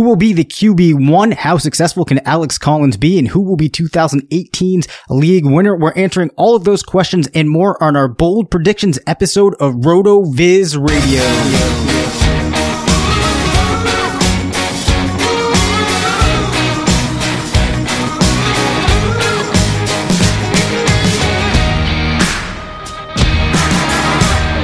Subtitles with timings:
[0.00, 1.34] Who will be the QB1?
[1.34, 3.18] How successful can Alex Collins be?
[3.18, 5.76] And who will be 2018's league winner?
[5.76, 10.78] We're answering all of those questions and more on our bold predictions episode of RotoViz
[10.78, 11.89] Radio.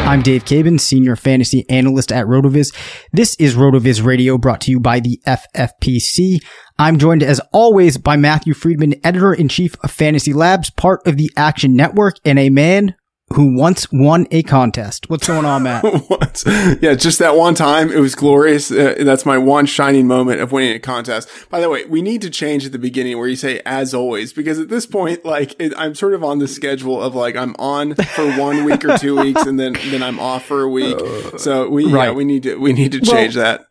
[0.07, 2.73] I'm Dave Caban, Senior Fantasy Analyst at RotoViz.
[3.13, 6.39] This is RotoViz Radio brought to you by the FFPC.
[6.79, 11.75] I'm joined as always by Matthew Freedman, Editor-in-Chief of Fantasy Labs, part of the Action
[11.75, 12.95] Network, and a man
[13.35, 15.11] who once won a contest.
[15.11, 15.83] What's going on, Matt?
[16.81, 17.91] yeah, just that one time.
[17.91, 18.71] It was glorious.
[18.71, 21.29] Uh, that's my one shining moment of winning a contest.
[21.51, 24.33] By the way, we need to change at the beginning where you say as always,
[24.33, 27.57] because at this point, like it, I'm sort of on the schedule of like I'm
[27.59, 30.97] on for one week or two weeks and then, then I'm off for a week.
[31.39, 32.07] So we, right.
[32.07, 33.67] yeah, we need to, we need to change well, that.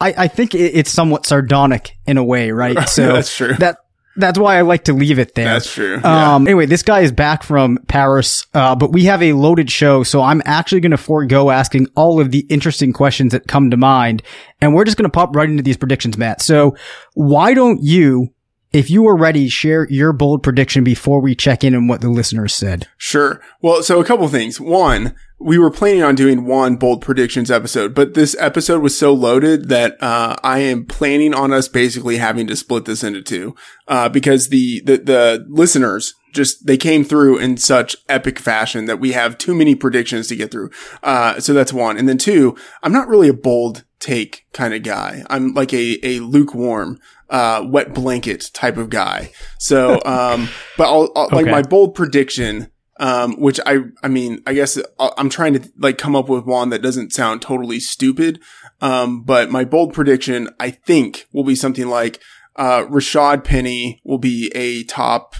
[0.00, 2.88] I, I think it's somewhat sardonic in a way, right?
[2.88, 3.54] So that's true.
[3.54, 3.78] That
[4.16, 5.46] that's why I like to leave it there.
[5.46, 6.00] That's true.
[6.02, 6.34] Yeah.
[6.34, 10.02] Um, anyway, this guy is back from Paris, uh, but we have a loaded show,
[10.02, 13.76] so I'm actually going to forego asking all of the interesting questions that come to
[13.76, 14.22] mind,
[14.60, 16.42] and we're just going to pop right into these predictions, Matt.
[16.42, 16.76] So
[17.14, 18.28] why don't you,
[18.72, 22.08] if you are ready, share your bold prediction before we check in on what the
[22.08, 22.88] listeners said?
[22.96, 23.40] Sure.
[23.60, 24.60] Well, so a couple things.
[24.60, 29.12] One, we were planning on doing one bold predictions episode, but this episode was so
[29.12, 33.54] loaded that uh, I am planning on us basically having to split this into two
[33.88, 39.00] uh, because the, the the listeners just they came through in such epic fashion that
[39.00, 40.70] we have too many predictions to get through.
[41.02, 44.82] Uh, so that's one, and then two, I'm not really a bold take kind of
[44.82, 45.24] guy.
[45.28, 46.98] I'm like a a lukewarm.
[47.32, 49.32] Uh, wet blanket type of guy.
[49.58, 51.36] So, um, but I'll, I'll okay.
[51.36, 52.70] like my bold prediction
[53.02, 56.44] um, which I, I mean, I guess uh, I'm trying to like come up with
[56.44, 58.40] one that doesn't sound totally stupid.
[58.80, 62.20] Um, but my bold prediction, I think, will be something like,
[62.54, 65.34] uh, Rashad Penny will be a top,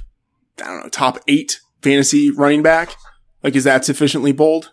[0.61, 2.97] I don't know, top eight fantasy running back.
[3.43, 4.71] Like, is that sufficiently bold?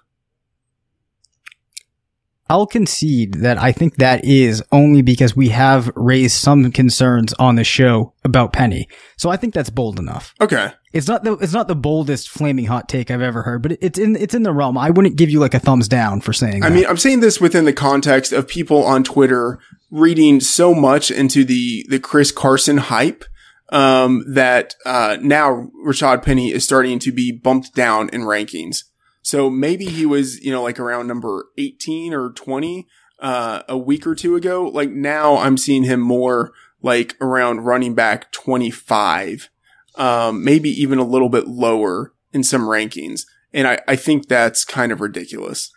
[2.49, 7.55] I'll concede that I think that is only because we have raised some concerns on
[7.55, 8.87] the show about Penny.
[9.17, 10.33] So I think that's bold enough.
[10.41, 10.71] Okay.
[10.91, 13.99] It's not the it's not the boldest flaming hot take I've ever heard, but it's
[13.99, 14.77] in it's in the realm.
[14.77, 16.63] I wouldn't give you like a thumbs down for saying.
[16.63, 16.75] I that.
[16.75, 19.59] mean, I'm saying this within the context of people on Twitter
[19.91, 23.23] reading so much into the the Chris Carson hype
[23.71, 28.85] um, that uh, now Rashad Penny is starting to be bumped down in rankings.
[29.29, 32.87] So maybe he was, you know, like around number 18 or 20
[33.19, 34.67] uh, a week or two ago.
[34.67, 39.49] Like now I'm seeing him more like around running back 25
[39.97, 43.27] um, maybe even a little bit lower in some rankings.
[43.53, 45.71] And I, I think that's kind of ridiculous.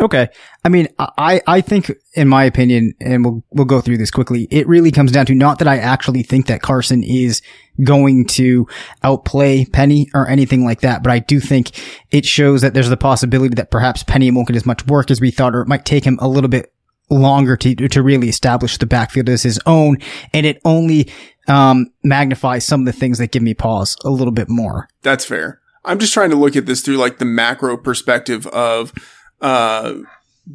[0.00, 0.28] Okay.
[0.64, 4.46] I mean, I, I think, in my opinion, and we'll, we'll go through this quickly,
[4.50, 7.42] it really comes down to not that I actually think that Carson is
[7.82, 8.66] going to
[9.02, 11.70] outplay Penny or anything like that, but I do think
[12.10, 15.20] it shows that there's the possibility that perhaps Penny won't get as much work as
[15.20, 16.72] we thought, or it might take him a little bit
[17.10, 19.96] longer to, to really establish the backfield as his own.
[20.32, 21.10] And it only,
[21.48, 24.88] um, magnifies some of the things that give me pause a little bit more.
[25.02, 25.60] That's fair.
[25.84, 28.92] I'm just trying to look at this through like the macro perspective of,
[29.40, 29.94] uh,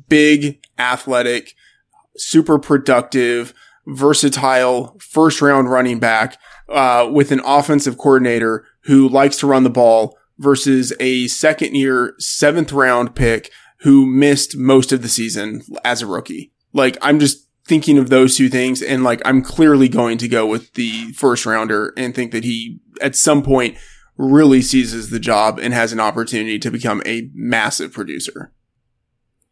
[0.10, 1.56] big, athletic,
[2.18, 3.54] super productive,
[3.86, 6.38] versatile first round running back,
[6.70, 12.16] uh, with an offensive coordinator who likes to run the ball versus a second year,
[12.20, 16.52] seventh round pick who missed most of the season as a rookie.
[16.72, 20.46] Like, I'm just thinking of those two things and like, I'm clearly going to go
[20.46, 23.78] with the first rounder and think that he at some point
[24.18, 28.52] really seizes the job and has an opportunity to become a massive producer.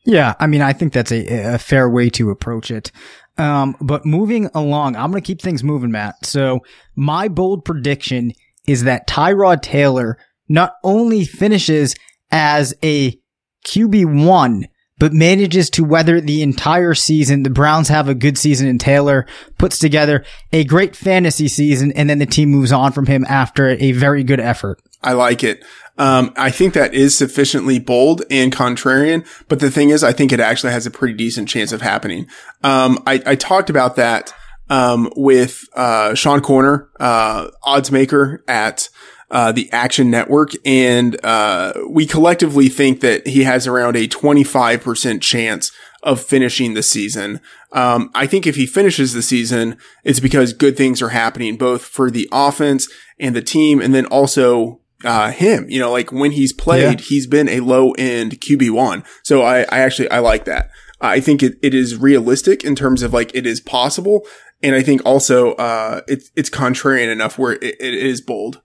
[0.05, 2.91] Yeah, I mean, I think that's a, a fair way to approach it.
[3.37, 6.25] Um, but moving along, I'm going to keep things moving, Matt.
[6.25, 6.61] So
[6.95, 8.33] my bold prediction
[8.67, 10.17] is that Tyrod Taylor
[10.49, 11.95] not only finishes
[12.31, 13.19] as a
[13.65, 14.65] QB1,
[14.97, 17.41] but manages to weather the entire season.
[17.43, 19.25] The Browns have a good season and Taylor
[19.57, 20.23] puts together
[20.53, 24.23] a great fantasy season and then the team moves on from him after a very
[24.23, 24.79] good effort.
[25.03, 25.63] I like it.
[25.97, 30.31] Um, I think that is sufficiently bold and contrarian, but the thing is, I think
[30.31, 32.27] it actually has a pretty decent chance of happening.
[32.63, 34.33] Um, I, I, talked about that,
[34.69, 38.89] um, with, uh, Sean Koerner, uh, odds maker at,
[39.29, 45.21] uh, the Action Network, and uh, we collectively think that he has around a 25%
[45.21, 45.71] chance
[46.03, 47.39] of finishing the season.
[47.71, 51.83] Um, I think if he finishes the season, it's because good things are happening both
[51.83, 52.89] for the offense
[53.19, 55.65] and the team, and then also uh, him.
[55.69, 57.05] You know, like when he's played, yeah.
[57.05, 59.03] he's been a low end QB one.
[59.23, 60.69] So I, I actually I like that.
[60.99, 64.25] I think it, it is realistic in terms of like it is possible,
[64.61, 68.61] and I think also uh, it's it's contrarian enough where it, it is bold.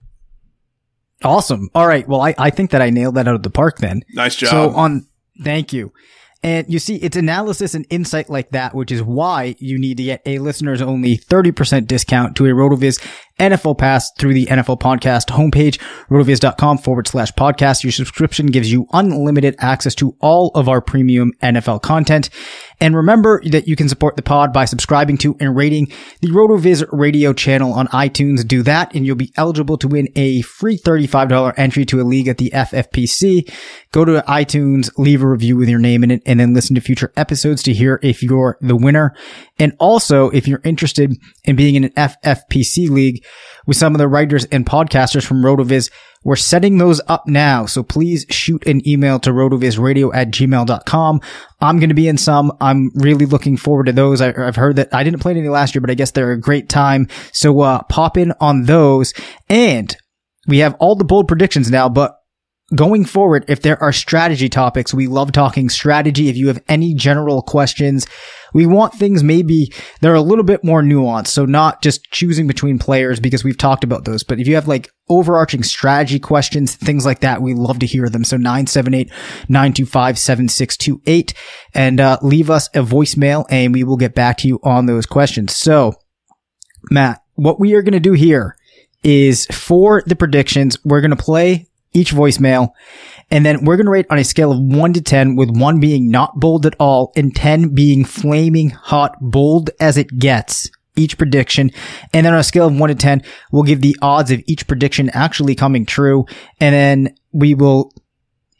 [1.23, 1.69] Awesome.
[1.73, 2.07] All right.
[2.07, 4.03] Well, I, I think that I nailed that out of the park then.
[4.13, 4.49] Nice job.
[4.51, 5.07] So on,
[5.43, 5.91] thank you.
[6.43, 10.03] And you see, it's analysis and insight like that, which is why you need to
[10.03, 13.03] get a listeners only 30% discount to a RotoViz
[13.39, 15.79] NFL Pass through the NFL Podcast homepage,
[16.09, 17.83] rotoviz.com forward slash podcast.
[17.83, 22.29] Your subscription gives you unlimited access to all of our premium NFL content.
[22.79, 25.87] And remember that you can support the pod by subscribing to and rating
[26.21, 28.47] the RotoViz radio channel on iTunes.
[28.47, 32.27] Do that and you'll be eligible to win a free $35 entry to a league
[32.27, 33.51] at the FFPC.
[33.91, 36.81] Go to iTunes, leave a review with your name in it, and then listen to
[36.81, 39.15] future episodes to hear if you're the winner.
[39.59, 41.13] And also, if you're interested
[41.43, 43.25] in being in an FFPC league
[43.65, 45.91] with some of the writers and podcasters from RotoViz,
[46.23, 47.65] we're setting those up now.
[47.65, 51.21] So please shoot an email to rotovizradio at gmail.com.
[51.61, 52.51] I'm going to be in some.
[52.59, 54.21] I'm really looking forward to those.
[54.21, 56.39] I, have heard that I didn't play any last year, but I guess they're a
[56.39, 57.07] great time.
[57.31, 59.13] So, uh, pop in on those.
[59.49, 59.95] And
[60.47, 62.17] we have all the bold predictions now, but
[62.75, 66.29] going forward, if there are strategy topics, we love talking strategy.
[66.29, 68.07] If you have any general questions,
[68.53, 71.27] we want things maybe they're a little bit more nuanced.
[71.27, 74.67] So not just choosing between players because we've talked about those, but if you have
[74.67, 78.23] like overarching strategy questions, things like that, we love to hear them.
[78.23, 81.33] So 978-925-7628
[81.73, 85.05] and, uh, leave us a voicemail and we will get back to you on those
[85.05, 85.53] questions.
[85.55, 85.93] So
[86.91, 88.55] Matt, what we are going to do here
[89.03, 92.69] is for the predictions, we're going to play each voicemail.
[93.29, 95.79] And then we're going to rate on a scale of one to 10 with one
[95.79, 101.17] being not bold at all and 10 being flaming hot, bold as it gets each
[101.17, 101.71] prediction.
[102.13, 104.67] And then on a scale of one to 10, we'll give the odds of each
[104.67, 106.25] prediction actually coming true.
[106.59, 107.91] And then we will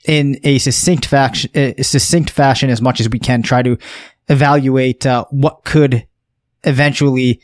[0.06, 3.78] in a succinct fashion, a succinct fashion as much as we can try to
[4.30, 6.08] evaluate uh, what could
[6.64, 7.42] eventually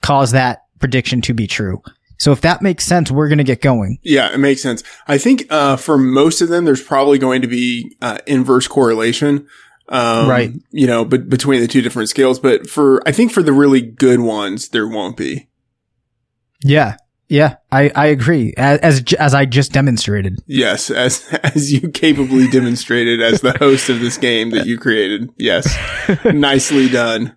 [0.00, 1.82] cause that prediction to be true.
[2.20, 3.98] So if that makes sense, we're going to get going.
[4.02, 4.82] Yeah, it makes sense.
[5.08, 9.48] I think, uh, for most of them, there's probably going to be, uh, inverse correlation.
[9.88, 10.52] Um, right.
[10.70, 12.38] You know, but between the two different scales.
[12.38, 15.48] But for, I think for the really good ones, there won't be.
[16.62, 16.96] Yeah.
[17.30, 18.52] Yeah, I, I agree.
[18.56, 20.40] As, as, as I just demonstrated.
[20.46, 25.30] Yes, as as you capably demonstrated as the host of this game that you created.
[25.38, 25.72] Yes,
[26.24, 27.36] nicely done.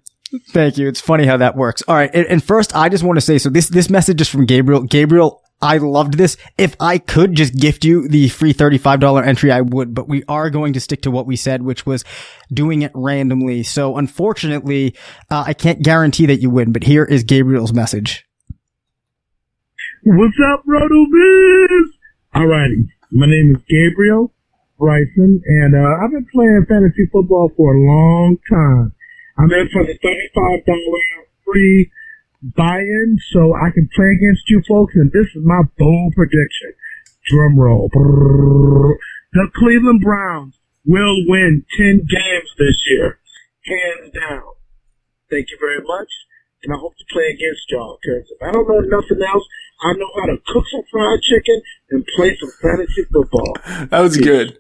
[0.50, 0.88] Thank you.
[0.88, 1.84] It's funny how that works.
[1.88, 2.10] All right.
[2.14, 4.84] And, and first, I just want to say, so this, this message is from Gabriel.
[4.84, 6.36] Gabriel, I loved this.
[6.58, 10.50] If I could just gift you the free $35 entry, I would, but we are
[10.50, 12.04] going to stick to what we said, which was
[12.52, 13.64] doing it randomly.
[13.64, 14.96] So unfortunately,
[15.32, 18.26] uh, I can't guarantee that you win, but here is Gabriel's message.
[20.04, 21.86] What's up, RotoViz?
[22.36, 24.34] Alrighty, my name is Gabriel
[24.78, 28.92] Bryson, and uh, I've been playing fantasy football for a long time.
[29.38, 30.64] I'm in for the $35
[31.46, 31.92] free
[32.56, 36.74] buy-in so I can play against you folks, and this is my bold prediction.
[37.30, 37.90] Drum roll.
[37.96, 38.96] Brrr.
[39.34, 43.20] The Cleveland Browns will win 10 games this year,
[43.66, 44.44] hands down.
[45.30, 46.10] Thank you very much,
[46.64, 49.44] and I hope to play against y'all, because if I don't know nothing else,
[49.82, 53.58] I know how to cook some fried chicken and play some fantasy football.
[53.90, 54.60] That was good.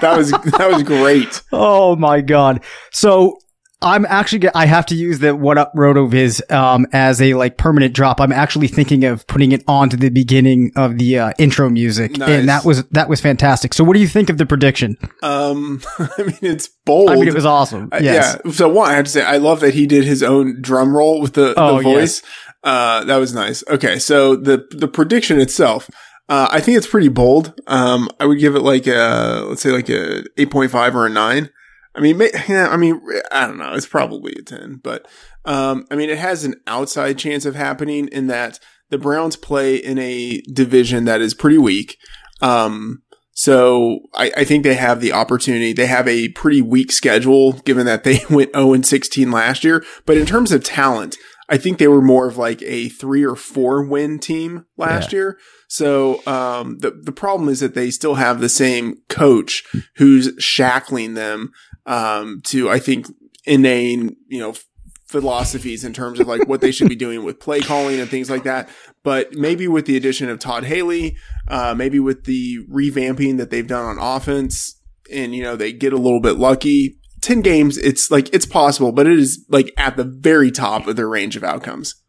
[0.00, 1.42] That was that was great.
[1.52, 2.62] Oh my god.
[2.92, 3.38] So
[3.82, 7.56] I'm actually get, I have to use the what up rotoviz um as a like
[7.58, 8.20] permanent drop.
[8.20, 12.28] I'm actually thinking of putting it onto the beginning of the uh, intro music Nice.
[12.28, 13.74] and that was that was fantastic.
[13.74, 14.96] So what do you think of the prediction?
[15.22, 17.10] Um, I mean, it's bold.
[17.10, 17.88] I mean it was awesome.
[17.92, 18.36] Uh, Yeah.
[18.52, 21.20] So one, I have to say, I love that he did his own drum roll
[21.20, 22.22] with the, Oh, the voice.
[22.64, 23.64] Uh, that was nice.
[23.68, 23.98] Okay.
[23.98, 25.90] So the, the prediction itself,
[26.28, 27.52] uh, I think it's pretty bold.
[27.66, 31.50] Um, I would give it like a, let's say like a 8.5 or a nine.
[31.94, 33.74] I mean, yeah, I mean, I don't know.
[33.74, 35.06] It's probably a 10, but,
[35.44, 38.58] um, I mean, it has an outside chance of happening in that
[38.90, 41.98] the Browns play in a division that is pretty weak.
[42.40, 45.72] Um, so I, I think they have the opportunity.
[45.72, 49.84] They have a pretty weak schedule given that they went 0 and 16 last year.
[50.06, 51.16] But in terms of talent,
[51.48, 55.38] I think they were more of like a three or four win team last year.
[55.68, 59.62] So um, the the problem is that they still have the same coach
[59.96, 61.52] who's shackling them
[61.86, 63.06] um, to I think
[63.44, 64.54] inane you know
[65.12, 68.30] philosophies in terms of like what they should be doing with play calling and things
[68.30, 68.68] like that.
[69.04, 71.16] But maybe with the addition of Todd Haley,
[71.48, 74.80] uh, maybe with the revamping that they've done on offense,
[75.12, 76.98] and you know they get a little bit lucky.
[77.20, 80.96] Ten games, it's like it's possible, but it is like at the very top of
[80.96, 82.01] their range of outcomes.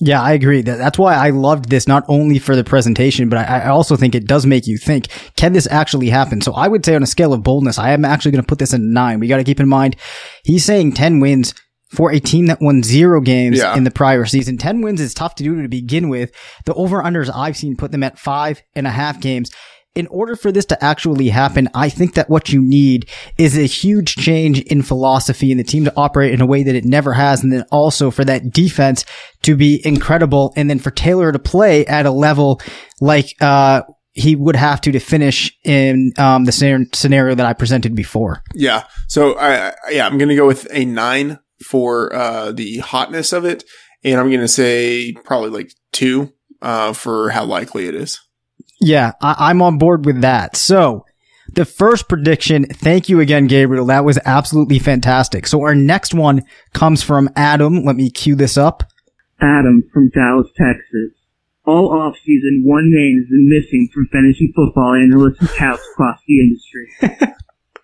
[0.00, 0.62] Yeah, I agree.
[0.62, 4.28] That's why I loved this, not only for the presentation, but I, also think it
[4.28, 6.40] does make you think, can this actually happen?
[6.40, 8.60] So I would say on a scale of boldness, I am actually going to put
[8.60, 9.18] this in nine.
[9.18, 9.96] We got to keep in mind,
[10.44, 11.52] he's saying 10 wins
[11.90, 13.74] for a team that won zero games Yeah.
[13.76, 14.56] in the prior season.
[14.56, 16.30] 10 wins is tough to do to begin with.
[16.64, 19.50] The over-unders I've seen put them at five and a half games.
[19.98, 23.66] In order for this to actually happen, I think that what you need is a
[23.66, 27.12] huge change in philosophy and the team to operate in a way that it never
[27.12, 27.42] has.
[27.42, 29.04] And then also for that defense
[29.42, 30.52] to be incredible.
[30.54, 32.60] And then for Taylor to play at a level
[33.00, 36.52] like, uh, he would have to to finish in um, the
[36.92, 38.44] scenario that I presented before.
[38.54, 38.84] Yeah.
[39.08, 43.44] So I, I yeah, I'm gonna go with a nine for uh, the hotness of
[43.44, 43.64] it,
[44.04, 48.20] and I'm gonna say probably like two uh, for how likely it is.
[48.80, 50.56] Yeah, I- I'm on board with that.
[50.56, 51.04] So,
[51.52, 53.86] the first prediction, thank you again, Gabriel.
[53.86, 55.46] That was absolutely fantastic.
[55.46, 56.42] So, our next one
[56.74, 57.84] comes from Adam.
[57.84, 58.82] Let me cue this up.
[59.40, 61.12] Adam from Dallas, Texas.
[61.64, 66.40] All offseason, one name has been missing from fantasy football analysts and touts across the
[66.40, 66.88] industry.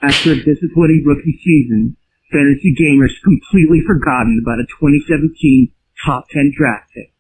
[0.03, 1.97] After a disappointing rookie season,
[2.33, 5.71] fantasy gamers completely forgotten about a 2017
[6.05, 7.13] top 10 draft pick.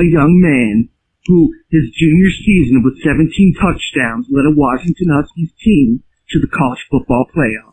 [0.00, 0.88] A young man
[1.26, 6.84] who his junior season with 17 touchdowns led a Washington Huskies team to the college
[6.90, 7.72] football playoffs.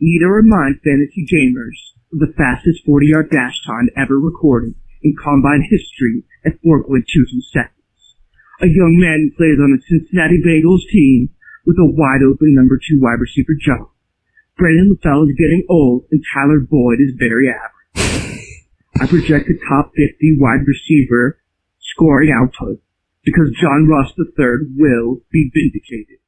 [0.00, 1.76] Need to remind fantasy gamers
[2.12, 7.04] of the fastest 40 yard dash time ever recorded in combine history at 4.22
[7.52, 7.74] seconds.
[8.60, 11.30] A young man who plays on the Cincinnati Bengals team
[11.64, 13.88] with a wide open number two wide receiver job.
[14.56, 18.42] Brandon LaFell is getting old and Tyler Boyd is very average.
[19.00, 21.38] I project a top 50 wide receiver
[21.98, 22.80] scoring output
[23.24, 26.18] because John Ross III will be vindicated.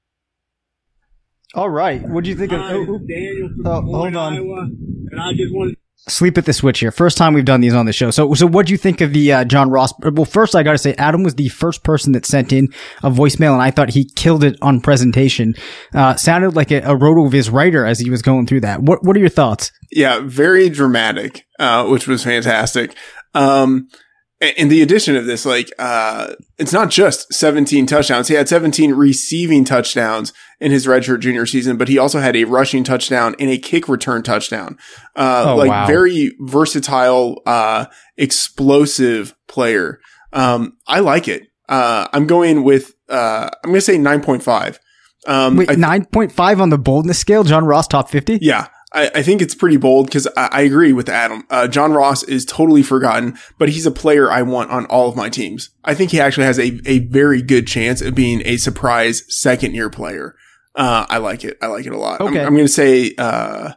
[1.54, 2.02] All right.
[2.02, 4.34] What do you think of Hi, oh, Daniel oh, hold on.
[4.34, 4.68] Iowa,
[5.10, 5.76] and I just wanted
[6.08, 6.92] sleep at the switch here?
[6.92, 8.10] First time we've done these on the show.
[8.10, 9.92] So, so what do you think of the uh, John Ross?
[10.00, 12.68] Well, first I got to say, Adam was the first person that sent in
[13.02, 15.54] a voicemail, and I thought he killed it on presentation.
[15.92, 18.82] Uh, sounded like a, a Rotoviz writer as he was going through that.
[18.82, 19.72] What What are your thoughts?
[19.90, 22.94] Yeah, very dramatic, uh, which was fantastic.
[23.34, 24.09] Um, a-
[24.40, 28.28] and the addition of this, like, uh, it's not just 17 touchdowns.
[28.28, 32.44] He had 17 receiving touchdowns in his redshirt junior season, but he also had a
[32.44, 34.78] rushing touchdown and a kick return touchdown.
[35.14, 35.86] Uh, Oh, like wow.
[35.86, 37.84] very versatile, uh,
[38.16, 40.00] explosive player.
[40.32, 41.48] Um, I like it.
[41.68, 44.78] Uh, I'm going with, uh, I'm going to say 9.5.
[45.26, 47.44] Um, Wait, I- nine point five on the boldness scale.
[47.44, 48.38] John Ross top fifty.
[48.40, 51.44] yeah, I, I think it's pretty bold because I, I agree with Adam.
[51.48, 55.14] Uh, John Ross is totally forgotten, but he's a player I want on all of
[55.16, 55.70] my teams.
[55.84, 59.74] I think he actually has a, a very good chance of being a surprise second
[59.74, 60.34] year player.
[60.74, 61.56] Uh, I like it.
[61.62, 62.20] I like it a lot.
[62.20, 62.40] I'm, Okay.
[62.44, 63.72] I'm going to say uh,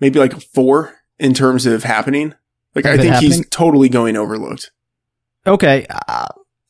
[0.00, 2.34] maybe like a four in terms of happening.
[2.74, 3.32] Like Of I think happening?
[3.32, 4.70] he's totally going overlooked.
[5.46, 5.86] Okay.
[6.08, 6.26] Uh,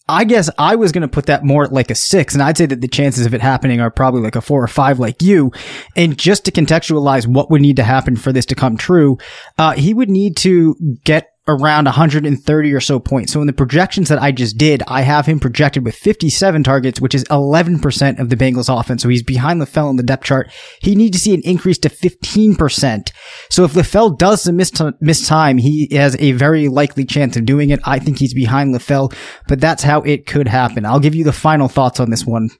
[0.08, 2.66] I guess I was going to put that more like a six, and I'd say
[2.66, 5.52] that the chances of it happening are probably like a four or five, like you.
[5.96, 9.18] And just to contextualize what would need to happen for this to come true,
[9.58, 13.32] uh, he would need to get around 130 or so points.
[13.32, 17.00] So in the projections that I just did, I have him projected with 57 targets,
[17.00, 19.02] which is 11% of the Bengals offense.
[19.02, 20.52] So he's behind LaFell in the depth chart.
[20.80, 23.10] He needs to see an increase to 15%.
[23.50, 27.44] So if LaFell does miss, t- miss time, he has a very likely chance of
[27.44, 27.80] doing it.
[27.84, 29.14] I think he's behind LaFell,
[29.48, 30.86] but that's how it could happen.
[30.86, 32.50] I'll give you the final thoughts on this one.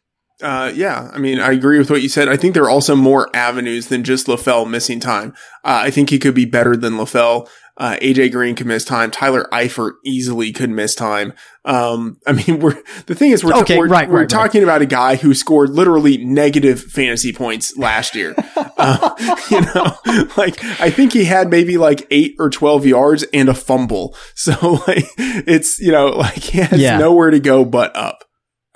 [0.43, 2.29] Uh, yeah, I mean, I agree with what you said.
[2.29, 5.35] I think there are also more avenues than just LaFell missing time.
[5.63, 7.49] Uh, I think he could be better than LaFell.
[7.79, 9.11] Uh, AJ Green could miss time.
[9.11, 11.33] Tyler Eifert easily could miss time.
[11.65, 14.83] Um, I mean, we're, the thing is, we're, Okay, we're, right, we're right, talking about
[14.83, 18.35] a guy who scored literally negative fantasy points last year.
[18.77, 19.11] uh,
[19.51, 23.55] you know, like, I think he had maybe like eight or 12 yards and a
[23.55, 24.15] fumble.
[24.35, 26.99] So like, it's, you know, like he has Yeah.
[26.99, 28.25] nowhere to go but up.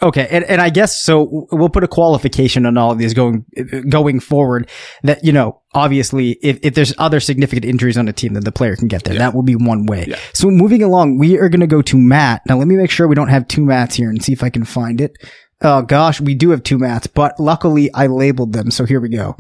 [0.03, 1.47] Okay, and, and I guess so.
[1.51, 3.47] We'll put a qualification on all of these going
[3.89, 4.69] going forward.
[5.05, 8.53] That you know, obviously, if, if there's other significant injuries on a team, then the
[8.53, 9.17] player can get there.
[9.17, 10.05] That will be one way.
[10.07, 10.19] Yeah.
[10.35, 12.43] So moving along, we are going to go to Matt.
[12.47, 14.51] Now, let me make sure we don't have two Matts here and see if I
[14.51, 15.17] can find it.
[15.63, 18.71] Oh gosh, we do have two Matts, but luckily I labeled them.
[18.71, 19.37] So here we go.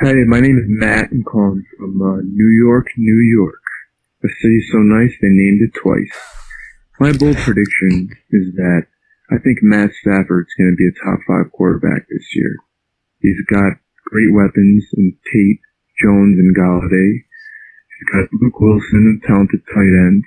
[0.00, 1.10] Hi, my name is Matt.
[1.10, 3.60] And I'm calling from uh, New York, New York.
[4.22, 6.35] A city so nice they named it twice.
[6.98, 8.88] My bold prediction is that
[9.28, 12.56] I think Matt Stafford's going to be a top five quarterback this year.
[13.20, 13.76] He's got
[14.08, 15.60] great weapons in Tate,
[16.00, 17.20] Jones, and Golladay.
[17.20, 20.24] He's got Luke Willson, a talented tight end.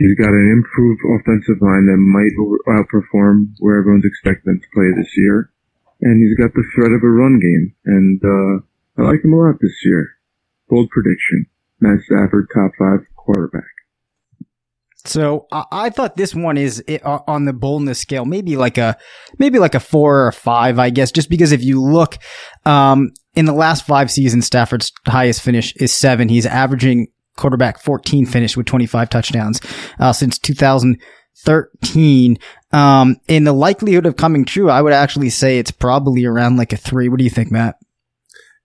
[0.00, 2.32] He's got an improved offensive line that might
[2.64, 5.52] outperform where everyone's expecting them to play this year.
[6.00, 7.74] And he's got the threat of a run game.
[7.84, 8.64] And, uh,
[8.96, 10.16] I like him a lot this year.
[10.70, 11.44] Bold prediction.
[11.78, 13.73] Matt Stafford, top five quarterback.
[15.06, 18.96] So I, I thought this one is i- on the boldness scale, maybe like a
[19.38, 22.16] maybe like a four or a five, I guess, just because if you look
[22.64, 26.28] um, in the last five seasons, Stafford's highest finish is seven.
[26.28, 29.60] He's averaging quarterback 14 finish with 25 touchdowns
[29.98, 32.38] uh, since 2013.
[32.72, 36.72] Um, in the likelihood of coming true, I would actually say it's probably around like
[36.72, 37.08] a three.
[37.08, 37.76] What do you think, Matt?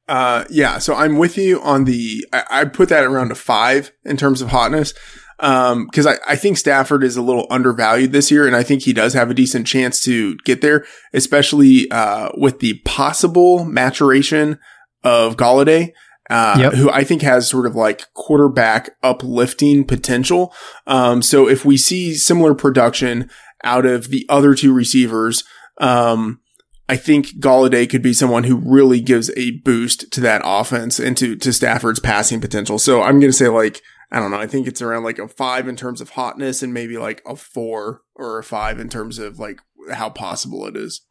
[0.08, 3.91] Uh, yeah, so I'm with you on the, I, I put that around a five
[4.04, 4.93] in terms of hotness.
[5.41, 8.82] Um, cause I, I think Stafford is a little undervalued this year and I think
[8.82, 14.60] he does have a decent chance to get there, especially, uh, with the possible maturation
[15.04, 15.93] of Golladay.
[16.30, 16.73] Uh, Yep.
[16.73, 20.54] who I think has sort of like quarterback uplifting potential.
[20.86, 23.32] Um, so if we see similar production
[23.63, 25.43] out of the other two receivers,
[25.82, 26.39] um,
[26.88, 31.17] I think Golladay could be someone who really gives a boost to that offense and
[31.17, 32.78] to, to Stafford's passing potential.
[32.78, 34.39] So I'm going to say like, I don't know.
[34.39, 37.36] I think it's around like a five in terms of hotness and maybe like a
[37.36, 39.60] four or a five in terms of like
[39.91, 41.02] how possible it is.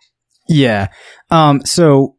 [0.48, 0.88] Yeah.
[1.30, 2.17] Um, so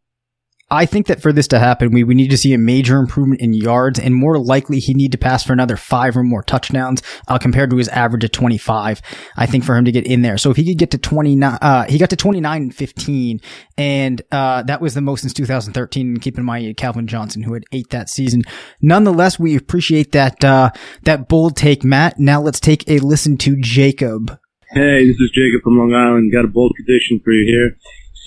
[0.72, 3.42] I think that for this to happen, we, we need to see a major improvement
[3.42, 7.02] in yards and more likely he need to pass for another five or more touchdowns,
[7.28, 9.02] uh, compared to his average of 25.
[9.36, 10.38] I think for him to get in there.
[10.38, 13.42] So if he could get to 29, uh, he got to 29 and 15
[13.78, 16.08] and, uh, that was the most since 2013.
[16.08, 18.44] And keep in mind, Calvin Johnson who had eight that season.
[18.82, 20.70] Nonetheless, we appreciate that, uh,
[21.04, 22.20] that bold take, Matt.
[22.20, 24.38] Now let's take a listen to Jacob.
[24.72, 26.32] Hey, this is Jacob from Long Island.
[26.32, 27.78] Got a bold prediction for you here.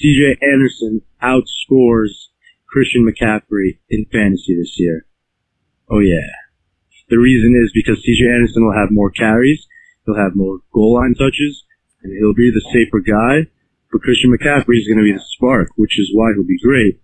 [0.02, 2.31] CJ Anderson outscores
[2.72, 5.04] Christian McCaffrey in fantasy this year.
[5.90, 6.32] Oh yeah.
[7.10, 9.66] The reason is because CJ Anderson will have more carries,
[10.06, 11.64] he'll have more goal line touches,
[12.02, 13.52] and he'll be the safer guy.
[13.92, 16.96] But Christian McCaffrey is going to be the spark, which is why he'll be great.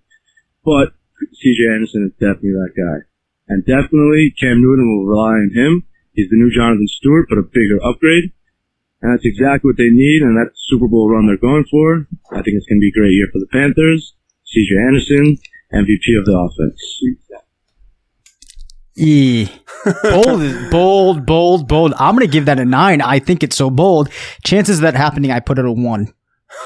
[0.64, 0.96] But
[1.36, 3.04] CJ Anderson is definitely that guy.
[3.52, 5.84] And definitely Cam Newton will rely on him.
[6.16, 8.32] He's the new Jonathan Stewart, but a bigger upgrade.
[9.04, 12.08] And that's exactly what they need, and that's the Super Bowl run they're going for.
[12.32, 14.16] I think it's going to be a great year for the Panthers.
[14.48, 15.36] CJ Anderson,
[15.72, 17.00] MVP of the offense.
[18.96, 19.48] E.
[20.02, 21.94] Bold, bold, bold, bold.
[21.98, 23.00] I'm going to give that a nine.
[23.00, 24.10] I think it's so bold.
[24.44, 26.12] Chances of that happening, I put it a one.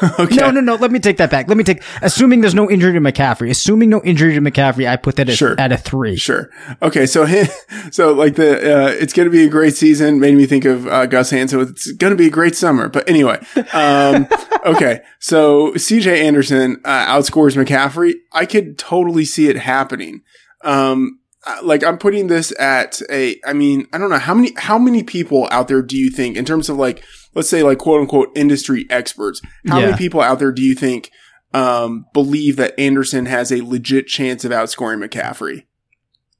[0.19, 0.37] Okay.
[0.37, 0.75] No, no, no.
[0.75, 1.49] Let me take that back.
[1.49, 4.97] Let me take, assuming there's no injury to McCaffrey, assuming no injury to McCaffrey, I
[4.97, 5.55] put that at, Sure.
[5.61, 6.17] at a three.
[6.17, 6.51] Sure.
[6.81, 7.07] Okay.
[7.07, 7.27] So,
[7.91, 10.19] so like the, uh, it's going to be a great season.
[10.19, 11.61] Made me think of, uh, Gus Hansen.
[11.61, 12.89] It's going to be a great summer.
[12.89, 14.27] But anyway, um,
[14.67, 15.03] okay.
[15.21, 18.15] So CJ Anderson, uh, outscores McCaffrey.
[18.33, 20.23] I could totally see it happening.
[20.65, 24.53] Um, uh, like I'm putting this at a, I mean, I don't know how many,
[24.57, 27.79] how many people out there do you think in terms of like, let's say like
[27.79, 29.87] quote unquote industry experts, how Yeah.
[29.87, 31.11] many people out there do you think,
[31.55, 35.65] um, believe that Anderson has a legit chance of outscoring McCaffrey?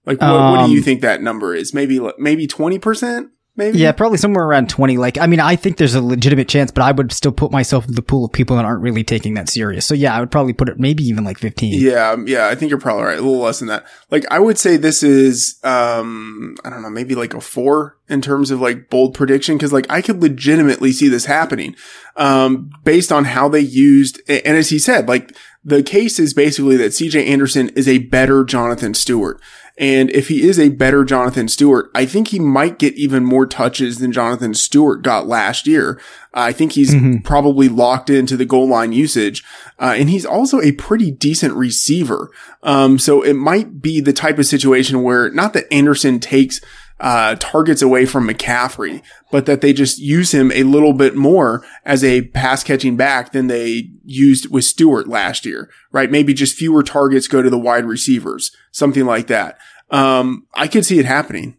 [0.07, 1.73] Like, what, what do you Um, think that number is?
[1.73, 3.29] Maybe, maybe 20%?
[3.57, 3.79] Maybe.
[3.79, 4.97] Yeah, probably somewhere around 20.
[4.97, 7.87] Like, I mean, I think there's a legitimate chance, but I would still put myself
[7.87, 9.87] in the pool of people that aren't really taking that serious.
[9.87, 11.81] So yeah, I would probably put it maybe even like 15.
[11.81, 13.19] Yeah, um, yeah, I think you're probably right.
[13.19, 13.87] A little less than that.
[14.11, 18.21] Like, I would say this is, um, I don't know, maybe like a four in
[18.21, 19.59] terms of like bold prediction.
[19.59, 21.75] Cause like I could legitimately see this happening,
[22.17, 25.35] um, based on how they used, and as he said, like
[25.65, 29.41] the case is basically that CJ Anderson is a better Jonathan Stewart.
[29.83, 33.47] And if he is a better Jonathan Stewart, I think he might get even more
[33.47, 36.01] touches than Jonathan Stewart got last year.
[36.33, 37.19] Uh, I think he's Mm-hmm.
[37.25, 39.43] probably locked into the goal line usage.
[39.81, 42.31] Uh, and he's also a pretty decent receiver.
[42.63, 46.61] Um, so it might be the type of situation where not that Anderson takes
[47.01, 51.65] uh, targets away from McCaffrey, but that they just use him a little bit more
[51.85, 56.13] as a pass catching back than they used with Stewart last year, right?
[56.13, 59.59] Maybe just fewer targets go to the wide receivers, something like that.
[59.93, 61.57] Um, I could see it happening.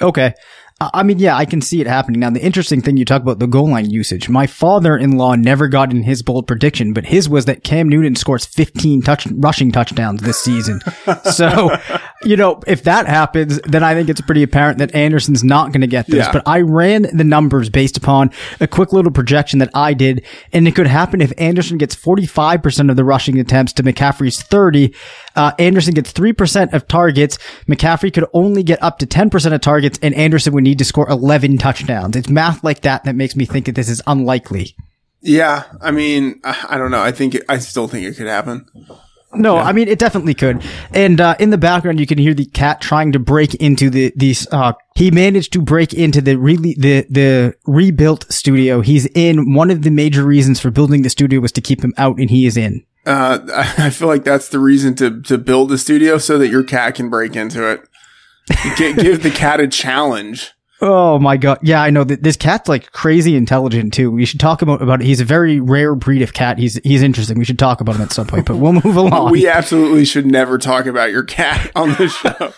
[0.00, 0.34] Okay.
[0.80, 2.20] I mean, yeah, I can see it happening.
[2.20, 4.30] Now, the interesting thing you talk about the goal line usage.
[4.30, 8.46] My father-in-law never got in his bold prediction, but his was that Cam Newton scores
[8.46, 10.80] 15 touch rushing touchdowns this season.
[11.32, 11.76] so,
[12.22, 15.80] you know, if that happens, then I think it's pretty apparent that Anderson's not going
[15.80, 16.26] to get this.
[16.26, 16.32] Yeah.
[16.32, 18.30] But I ran the numbers based upon
[18.60, 22.90] a quick little projection that I did, and it could happen if Anderson gets 45%
[22.90, 24.94] of the rushing attempts to McCaffrey's 30.
[25.34, 27.38] Uh, Anderson gets 3% of targets.
[27.66, 31.08] McCaffrey could only get up to 10% of targets, and Anderson would need to score
[31.08, 32.16] 11 touchdowns.
[32.16, 34.76] It's math like that that makes me think that this is unlikely.
[35.22, 35.64] Yeah.
[35.80, 37.02] I mean, I don't know.
[37.02, 38.66] I think, it, I still think it could happen.
[39.32, 40.62] No, I mean it definitely could.
[40.92, 44.12] And uh, in the background, you can hear the cat trying to break into the
[44.16, 44.46] these.
[44.52, 48.80] Uh, he managed to break into the really the the rebuilt studio.
[48.80, 49.54] He's in.
[49.54, 52.28] One of the major reasons for building the studio was to keep him out, and
[52.28, 52.84] he is in.
[53.06, 53.38] Uh,
[53.78, 56.96] I feel like that's the reason to, to build the studio so that your cat
[56.96, 57.82] can break into it.
[58.76, 60.54] Gi- give the cat a challenge.
[60.82, 61.58] Oh my god!
[61.62, 64.10] Yeah, I know that this cat's like crazy intelligent too.
[64.10, 65.06] We should talk about about it.
[65.06, 66.58] He's a very rare breed of cat.
[66.58, 67.38] He's he's interesting.
[67.38, 68.46] We should talk about him at some point.
[68.46, 69.30] But we'll move along.
[69.30, 72.52] We absolutely should never talk about your cat on the show.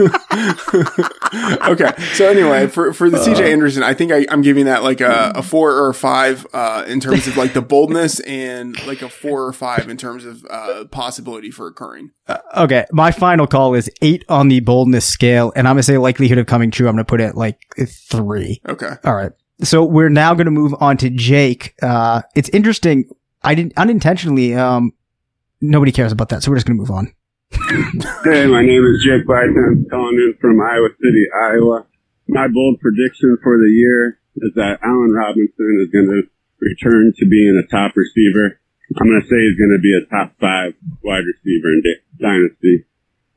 [1.70, 1.92] okay.
[2.14, 5.32] So anyway, for, for the CJ Anderson, I think I, I'm giving that like a,
[5.36, 9.08] a four or a five, uh, in terms of like the boldness and like a
[9.08, 12.10] four or five in terms of, uh, possibility for occurring.
[12.56, 16.38] Okay, my final call is eight on the boldness scale, and I'm gonna say likelihood
[16.38, 16.88] of coming true.
[16.88, 18.60] I'm gonna put it like three.
[18.68, 18.92] Okay.
[19.04, 19.32] All right.
[19.62, 21.74] So we're now gonna move on to Jake.
[21.82, 23.08] Uh, it's interesting.
[23.42, 24.54] I didn't unintentionally.
[24.54, 24.92] Um,
[25.60, 27.12] nobody cares about that, so we're just gonna move on.
[28.22, 29.58] Hey, my name is Jake Biden.
[29.58, 31.86] I'm calling in from Iowa City, Iowa.
[32.28, 36.22] My bold prediction for the year is that Allen Robinson is going to
[36.60, 38.60] return to being a top receiver.
[39.00, 42.02] I'm going to say he's going to be a top five wide receiver in D-
[42.22, 42.86] Dynasty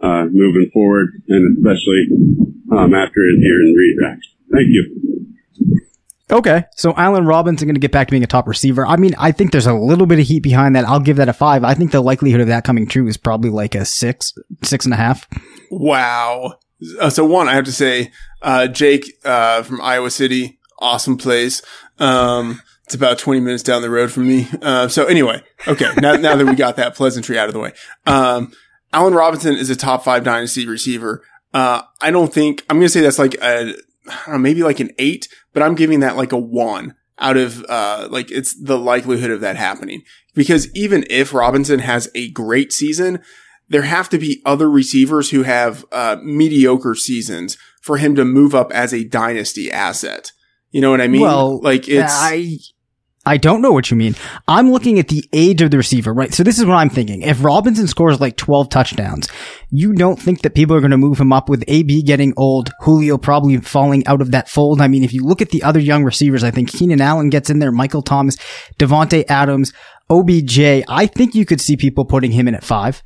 [0.04, 2.08] uh, moving forward, and especially
[2.72, 4.20] um, after his year in Redraft.
[4.52, 5.14] Thank you.
[6.30, 6.66] Okay.
[6.76, 8.86] So Allen Robinson going to get back to being a top receiver.
[8.86, 10.86] I mean, I think there's a little bit of heat behind that.
[10.86, 11.64] I'll give that a five.
[11.64, 14.94] I think the likelihood of that coming true is probably like a six, six and
[14.94, 15.28] a half.
[15.70, 16.60] Wow.
[17.00, 18.12] Uh, so one, I have to say,
[18.42, 21.62] uh, Jake, uh, from Iowa City, awesome place.
[22.00, 24.48] Um, it's about 20 minutes down the road from me.
[24.62, 25.92] Uh, so anyway, okay.
[25.98, 27.74] Now, now that we got that pleasantry out of the way,
[28.06, 28.52] um,
[28.94, 31.24] Allen Robinson is a top five dynasty receiver.
[31.54, 33.74] Uh, I don't think, I'm going to say that's like a,
[34.08, 37.38] I don't know, maybe like an eight, but I'm giving that like a one out
[37.38, 40.04] of, uh, like it's the likelihood of that happening.
[40.34, 43.20] Because even if Robinson has a great season,
[43.70, 48.56] there have to be other receivers who have, uh, mediocre seasons for him to move
[48.56, 50.32] up as a dynasty asset.
[50.72, 51.22] You know what I mean?
[51.22, 52.58] Well, like it's, I
[53.26, 54.16] I don't know what you mean.
[54.50, 56.34] I'm looking at the age of the receiver, right?
[56.34, 57.22] So this is what I'm thinking.
[57.22, 59.30] If Robinson scores like 12 touchdowns,
[59.70, 62.72] you don't think that people are going to move him up with AB getting old,
[62.82, 64.82] Julio probably falling out of that fold.
[64.82, 67.50] I mean, if you look at the other young receivers, I think Keenan Allen gets
[67.50, 68.36] in there, Michael Thomas,
[68.78, 69.72] Davante Adams,
[70.10, 70.60] OBJ.
[70.90, 73.02] I think you could see people putting him in at five.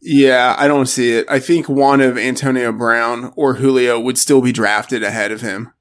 [0.00, 1.26] yeah, I don't see it.
[1.28, 5.72] I think one of Antonio Brown or Julio would still be drafted ahead of him.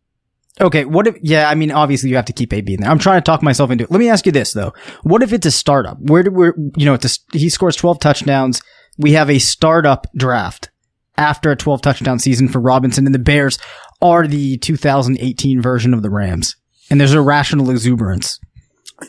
[0.62, 2.90] Okay, what if, yeah, I mean, obviously you have to keep AB in there.
[2.90, 3.92] I'm trying to talk myself into it.
[3.92, 4.74] Let me ask you this though.
[5.04, 6.00] What if it's a startup?
[6.00, 8.62] Where do we, you know, it's a, he scores 12 touchdowns.
[8.98, 10.70] We have a startup draft
[11.18, 13.60] after a 12 touchdown season for Robinson and the Bears
[14.02, 16.56] are the 2018 version of the Rams.
[16.90, 18.40] And there's a rational exuberance.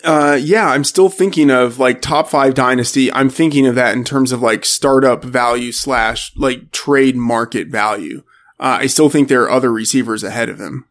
[0.03, 3.13] Uh, yeah, I'm still thinking of like top five dynasty.
[3.13, 8.25] I'm thinking of that in terms of like startup value slash like trade market value.
[8.59, 10.87] Uh, I still think there are other receivers ahead of him.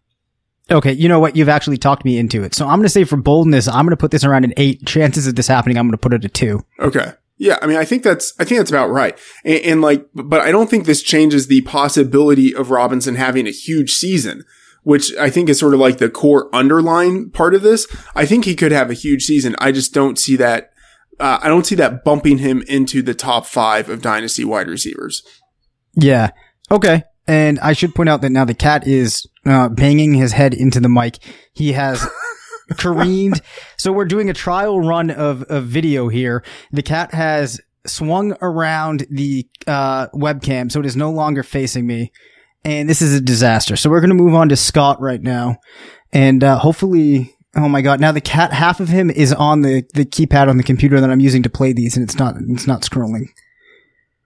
[0.72, 1.36] Okay, you know what?
[1.36, 2.56] You've actually talked me into it.
[2.56, 4.86] So I'm going to say for boldness, I'm going to put this around an eight.
[4.86, 6.66] Chances of this happening, I'm going to put it at two.
[6.80, 7.14] Okay.
[7.38, 10.40] Yeah, I mean, I think that's I think that's about right, and, and, like, but
[10.40, 14.46] I don't think this changes the possibility of Robinson having a huge season,
[14.84, 17.88] which I think is sort of like the core underlying part of this.
[18.16, 19.54] I think he could have a huge season.
[19.60, 20.72] I just don't see that.
[21.20, 25.22] Uh, I don't see that bumping him into the top five of dynasty wide receivers.
[25.94, 26.32] Yeah.
[26.72, 27.04] Okay.
[27.28, 30.80] And I should point out that now the cat is uh, banging his head into
[30.80, 31.18] the mic.
[31.54, 32.06] He has
[32.78, 33.42] careened.
[33.78, 36.44] So we're doing a trial run of, of video here.
[36.72, 42.12] The cat has swung around the uh, webcam, so it is no longer facing me.
[42.64, 43.76] And this is a disaster.
[43.76, 45.58] So we're going to move on to Scott right now.
[46.12, 49.84] And uh, hopefully, oh my God, now the cat, half of him is on the,
[49.94, 52.66] the keypad on the computer that I'm using to play these, and it's not, it's
[52.66, 53.28] not scrolling.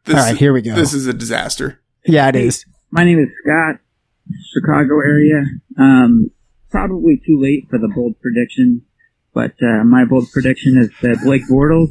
[0.05, 0.75] This, All right, here we go.
[0.75, 1.81] This is a disaster.
[2.05, 2.65] Yeah, it is.
[2.91, 3.81] My name is Scott,
[4.53, 5.43] Chicago area.
[5.77, 6.31] Um,
[6.69, 8.83] probably too late for the bold prediction,
[9.33, 11.89] but uh, my bold prediction is that Blake Bortles,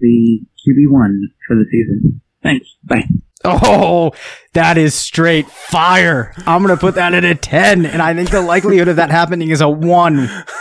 [0.00, 2.20] the QB1 for the season.
[2.42, 2.66] Thanks.
[2.82, 3.08] Bye.
[3.46, 4.12] Oh,
[4.54, 6.32] that is straight fire.
[6.46, 7.84] I'm going to put that at a 10.
[7.84, 10.28] And I think the likelihood of that happening is a one.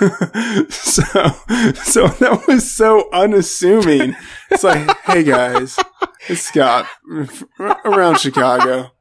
[0.69, 1.03] so,
[1.75, 4.15] so that was so unassuming.
[4.51, 5.79] It's like, hey guys,
[6.27, 6.87] it's Scott
[7.85, 8.91] around Chicago.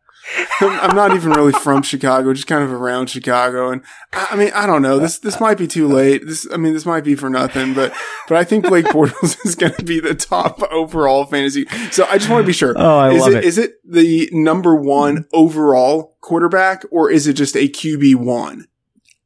[0.83, 3.71] I'm not even really from Chicago, just kind of around Chicago.
[3.71, 4.99] And I mean, I don't know.
[4.99, 6.27] This this might be too late.
[6.27, 7.75] This, I mean, this might be for nothing.
[7.75, 7.93] But
[8.29, 11.67] but I think Blake Bortles is going to be the top overall fantasy.
[11.91, 12.75] So I just want to be sure.
[12.77, 13.45] Oh, I is love it, it.
[13.45, 18.67] Is it the number one overall quarterback, or is it just a QB one?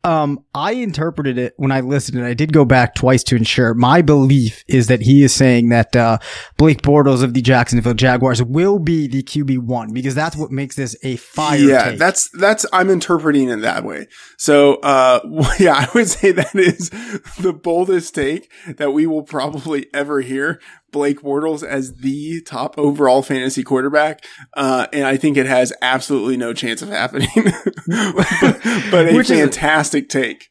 [0.07, 3.75] Um, I interpreted it when I listened, and I did go back twice to ensure.
[3.75, 6.19] My belief is that he is saying that uh,
[6.57, 10.77] Blake Bortles of the Jacksonville Jaguars will be the QB one because that's what makes
[10.77, 11.59] this a fire.
[11.59, 11.99] yeah, take.
[11.99, 14.07] that's that's I'm interpreting it that way.
[14.37, 15.21] So uh
[15.59, 16.91] yeah, I would say that is
[17.41, 20.61] the boldest take that we will probably ever hear.
[20.93, 26.37] Blake Bortles as the top overall fantasy quarterback, uh, and I think it has absolutely
[26.37, 27.29] no chance of happening.
[27.35, 28.27] but,
[28.91, 30.49] but a Which is- fantastic take.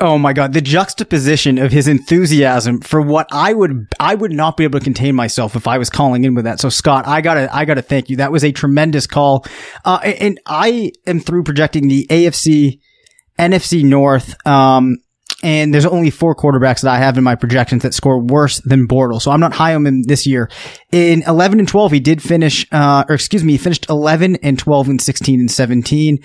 [0.00, 4.56] Oh my god, the juxtaposition of his enthusiasm for what I would I would not
[4.56, 6.60] be able to contain myself if I was calling in with that.
[6.60, 8.18] So Scott, I gotta I gotta thank you.
[8.18, 9.44] That was a tremendous call.
[9.84, 12.78] Uh, and I am through projecting the AFC,
[13.40, 14.36] NFC North.
[14.46, 14.98] Um,
[15.42, 18.88] and there's only four quarterbacks that I have in my projections that score worse than
[18.88, 19.22] Bortles.
[19.22, 20.50] So I'm not high on him this year.
[20.90, 24.58] In 11 and 12, he did finish, uh, or excuse me, he finished 11 and
[24.58, 26.18] 12 and 16 and 17,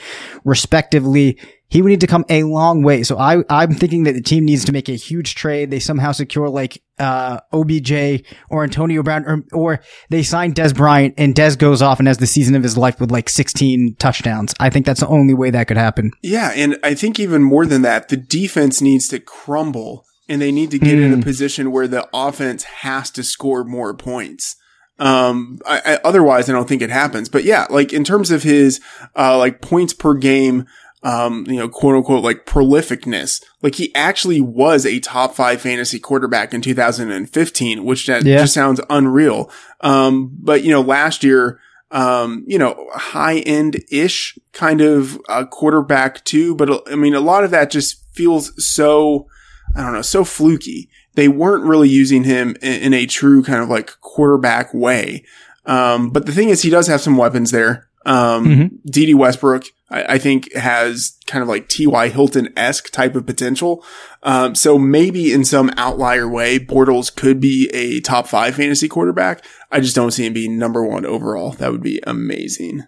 [0.44, 1.38] respectively.
[1.74, 3.02] He would need to come a long way.
[3.02, 5.72] So I, I'm thinking that the team needs to make a huge trade.
[5.72, 9.80] They somehow secure like, uh, OBJ or Antonio Brown or, or
[10.12, 13.02] they sign Dez Bryant and Dez goes off and has the season of his life
[13.02, 14.54] with like 16 touchdowns.
[14.60, 16.12] I think that's the only way that could happen.
[16.22, 20.52] Yeah, and I think even more than that, the defense needs to crumble and they
[20.52, 24.58] need to get in a position where the offense has to score more points.
[25.00, 27.30] Um, I, I, otherwise, I don't think it happens.
[27.30, 28.80] But yeah, like in terms of his,
[29.18, 30.68] uh, like points per game,
[31.04, 36.00] um, you know, quote unquote, like prolificness, like he actually was a top five fantasy
[36.00, 38.40] quarterback in 2015, which that Yeah.
[38.40, 39.52] just sounds unreal.
[39.82, 41.60] Um, but you know, last year,
[41.92, 46.56] um, you know, high end ish kind of uh, quarterback too.
[46.56, 49.28] But I mean, a lot of that just feels so,
[49.76, 50.90] I don't know, so fluky.
[51.16, 55.24] They weren't really using him in, in a true kind of like quarterback way.
[55.66, 57.88] Um, but the thing is, he does have some weapons there.
[58.06, 58.72] Um, Mhm.
[58.86, 62.10] Dede Westbrook, I, I think has kind of like T.Y.
[62.10, 63.84] Hilton-esque type of potential.
[64.24, 69.46] Um, so maybe in some outlier way, Bortles could be a top five fantasy quarterback.
[69.72, 71.52] I just don't see him being number one overall.
[71.52, 72.84] That would be amazing.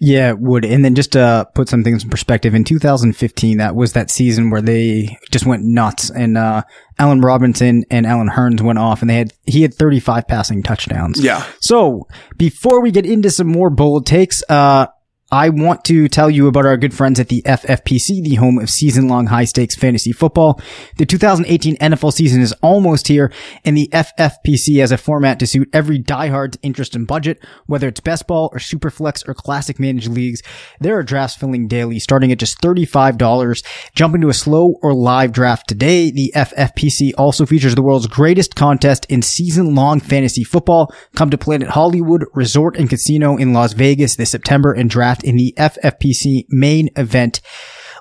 [0.00, 0.64] Yeah, it would.
[0.64, 4.50] And then just to put some things in perspective, in 2015, that was that season
[4.50, 6.62] where they just went nuts and, uh,
[6.98, 11.22] Allen Robinson and Allen Hurns went off and they had, he had 35 passing touchdowns.
[11.22, 11.44] Yeah.
[11.60, 12.06] So
[12.36, 14.86] before we get into some more bold takes, uh,
[15.32, 18.68] I want to tell you about our good friends at the FFPC, the home of
[18.68, 20.60] season long high stakes fantasy football.
[20.98, 23.32] The 2018 NFL season is almost here
[23.64, 28.00] and the FFPC has a format to suit every diehard's interest and budget, whether it's
[28.00, 30.42] best ball or super flex or classic managed leagues.
[30.80, 33.64] There are drafts filling daily starting at just $35.
[33.94, 36.10] Jump into a slow or live draft today.
[36.10, 40.94] The FFPC also features the world's greatest contest in season long fantasy football.
[41.16, 45.36] Come to Planet Hollywood Resort and Casino in Las Vegas this September and draft in
[45.36, 47.40] the FFPC main event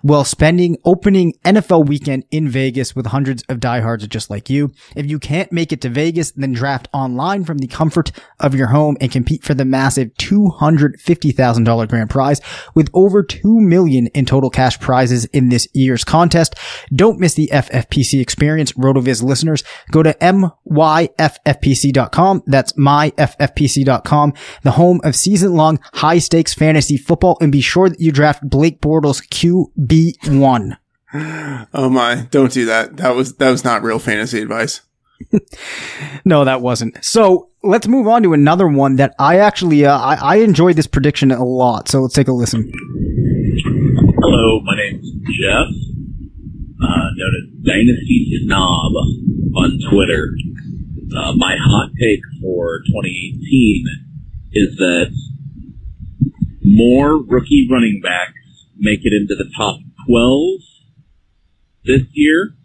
[0.02, 4.72] while spending opening NFL weekend in Vegas with hundreds of diehards just like you.
[4.96, 8.68] If you can't make it to Vegas, then draft online from the comfort of your
[8.68, 12.42] home and compete for the massive $250,000 grand prize
[12.74, 16.56] with over 2 million in total cash prizes in this year's contest.
[16.94, 18.72] Don't miss the FFPC experience.
[18.74, 20.44] RotoViz listeners, go to myffpc.com.
[22.48, 24.34] That's myffpc.com,
[24.64, 27.38] the home of season long high stakes fantasy football.
[27.42, 29.28] And be sure that you draft Blake Bortles
[29.92, 30.78] QB1.
[31.74, 32.96] Oh my, don't do that.
[32.98, 34.82] That was, that was not real fantasy advice.
[36.24, 37.04] No, that wasn't.
[37.04, 40.86] So let's move on to another one that I actually, uh, I, I enjoyed this
[40.86, 41.90] prediction a lot.
[41.90, 42.72] So let's take a listen.
[44.20, 45.68] Hello, my name's Jeff,
[46.84, 48.94] uh, known as Dynasty Snob
[49.56, 50.30] on Twitter.
[51.18, 53.86] Uh, my hot take for 2018
[54.54, 55.12] is that
[56.64, 58.34] more rookie running backs
[58.82, 60.42] make it into the top 12
[61.86, 62.56] this year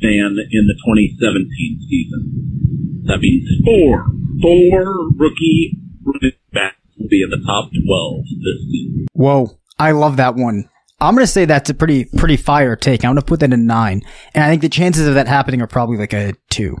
[0.00, 3.02] than in the 2017 season.
[3.06, 4.06] That means four,
[4.40, 9.06] four rookie running backs will be in the top 12 this season.
[9.12, 9.58] Whoa.
[9.78, 10.68] I love that one.
[11.00, 13.02] I'm going to say that's a pretty, pretty fire take.
[13.02, 14.02] I'm going to put that in nine.
[14.34, 16.76] And I think the chances of that happening are probably like a two.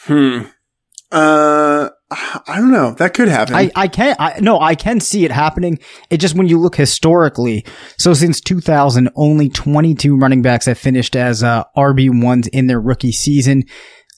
[0.00, 0.42] Hmm.
[1.12, 2.92] Uh, I don't know.
[2.92, 3.54] That could happen.
[3.54, 5.78] I, I can, I, no, I can see it happening.
[6.10, 7.64] It just, when you look historically,
[7.98, 13.12] so since 2000, only 22 running backs have finished as, uh, RB1s in their rookie
[13.12, 13.64] season.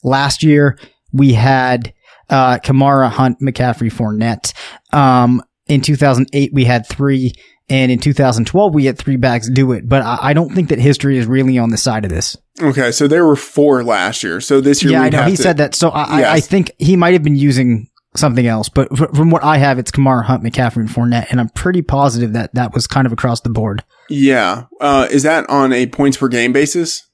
[0.03, 0.77] Last year,
[1.11, 1.93] we had,
[2.29, 4.53] uh, Kamara, Hunt, McCaffrey, Fournette.
[4.93, 7.33] Um, in 2008, we had three.
[7.69, 9.87] And in 2012, we had three backs do it.
[9.87, 12.35] But I, I don't think that history is really on the side of this.
[12.61, 12.91] okay.
[12.91, 14.41] So there were four last year.
[14.41, 15.23] So this year, Yeah, I know.
[15.23, 15.75] He to- said that.
[15.75, 18.69] So I, I, I think he might have been using something else.
[18.69, 21.27] But fr- from what I have, it's Kamara, Hunt, McCaffrey, and Fournette.
[21.29, 23.83] And I'm pretty positive that that was kind of across the board.
[24.09, 24.63] Yeah.
[24.81, 27.07] Uh, is that on a points per game basis?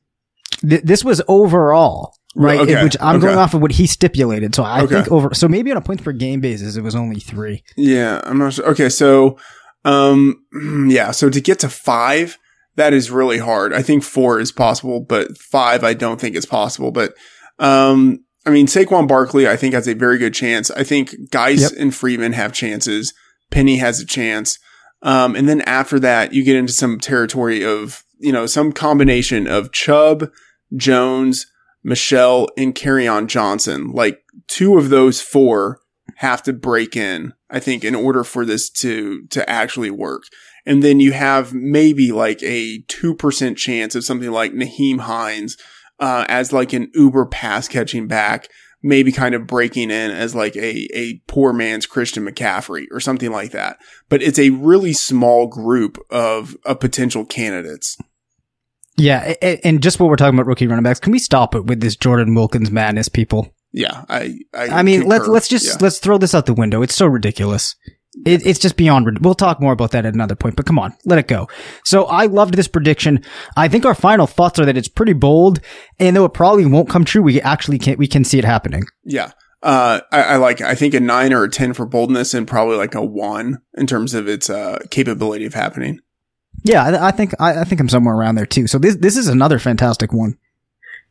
[0.61, 2.13] Th- this was overall.
[2.37, 3.27] Right, Okay, which I'm okay.
[3.27, 4.55] going off of what he stipulated.
[4.55, 4.95] So I Okay.
[4.95, 7.63] think over, so maybe on a points per game basis, it was only three.
[7.77, 8.65] Yeah, I'm not sure.
[8.71, 9.37] Okay, so
[9.85, 10.43] um
[10.89, 12.37] yeah, so to get to 5,
[12.75, 13.73] that is really hard.
[13.73, 17.13] I think 4 is possible, but 5 I don't think is possible, but
[17.59, 20.69] um I mean Saquon Barkley I think has a very good chance.
[20.71, 21.71] I think Guice Yep.
[21.79, 23.13] and Freeman have chances.
[23.51, 24.59] Penny has a chance.
[25.01, 29.47] Um and then after that you get into some territory of, you know, some combination
[29.47, 30.29] of Chubb,
[30.75, 31.45] Jones,
[31.83, 33.91] Michel and Kerryon Johnson.
[33.91, 35.79] Like two of those four
[36.15, 40.23] have to break in, I think, in order for this to, to actually work.
[40.65, 45.57] And then you have maybe like a 2% chance of something like Nyheim Hines,
[45.99, 48.49] uh, as like an uber pass catching back,
[48.81, 53.31] maybe kind of breaking in as like a, a poor man's Christian McCaffrey or something
[53.31, 53.77] like that.
[54.09, 57.97] But it's a really small group of, of potential candidates.
[58.97, 59.33] Yeah.
[59.63, 61.95] And just what we're talking about rookie running backs, can we stop it with this
[61.95, 63.54] Jordan Wilkins madness, people?
[63.75, 64.05] Yeah.
[64.07, 65.75] I, I, I mean, let's let's just Yeah.
[65.81, 66.81] let's throw this out the window.
[66.81, 67.75] It's so ridiculous.
[68.25, 69.19] It, it's just beyond.
[69.19, 70.55] We'll talk more about that at another point.
[70.55, 71.49] But come on, let it go.
[71.83, 73.21] So I loved this prediction.
[73.57, 75.59] I think our final thoughts are that it's pretty bold,
[75.99, 78.85] and though it probably won't come true, we actually can we can see it happening.
[79.03, 79.31] Yeah.
[79.61, 82.77] Uh, I, I like, I think a nine or a 10 for boldness and probably
[82.77, 85.99] like a one in terms of its, uh, capability of happening.
[86.63, 88.67] Yeah, I, I think I, I think I'm somewhere around there too.
[88.67, 90.35] So this this is another fantastic one.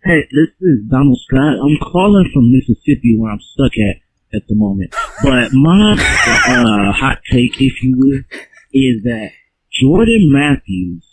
[0.06, 1.56] Hey, this is Donald Scott.
[1.64, 4.94] I'm calling from Mississippi where I'm stuck at at the moment.
[5.22, 8.38] But my uh, hot take, if you will,
[8.70, 9.30] is that
[9.72, 11.06] Jordan Matthews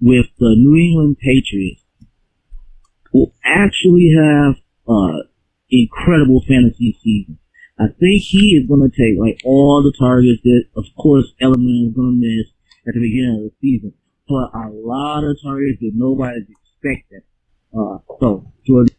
[0.00, 1.82] with the New England Patriots
[3.12, 4.54] will actually have
[4.86, 5.26] uh
[5.68, 7.40] incredible fantasy season.
[7.80, 11.88] I think he is going to take like all the targets that, of course, Edelman
[11.88, 12.46] is going to miss
[12.86, 13.92] at the beginning of the season,
[14.28, 17.22] but a lot of targets that nobody's expecting.
[17.72, 18.94] Uh, so Jordan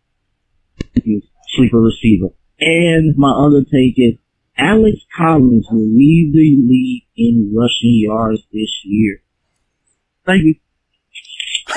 [1.49, 2.29] sleeper receiver.
[2.60, 4.15] And my other take is
[4.58, 9.21] Alex Collins will lead the league in rushing yards this year.
[10.25, 10.55] Thank you.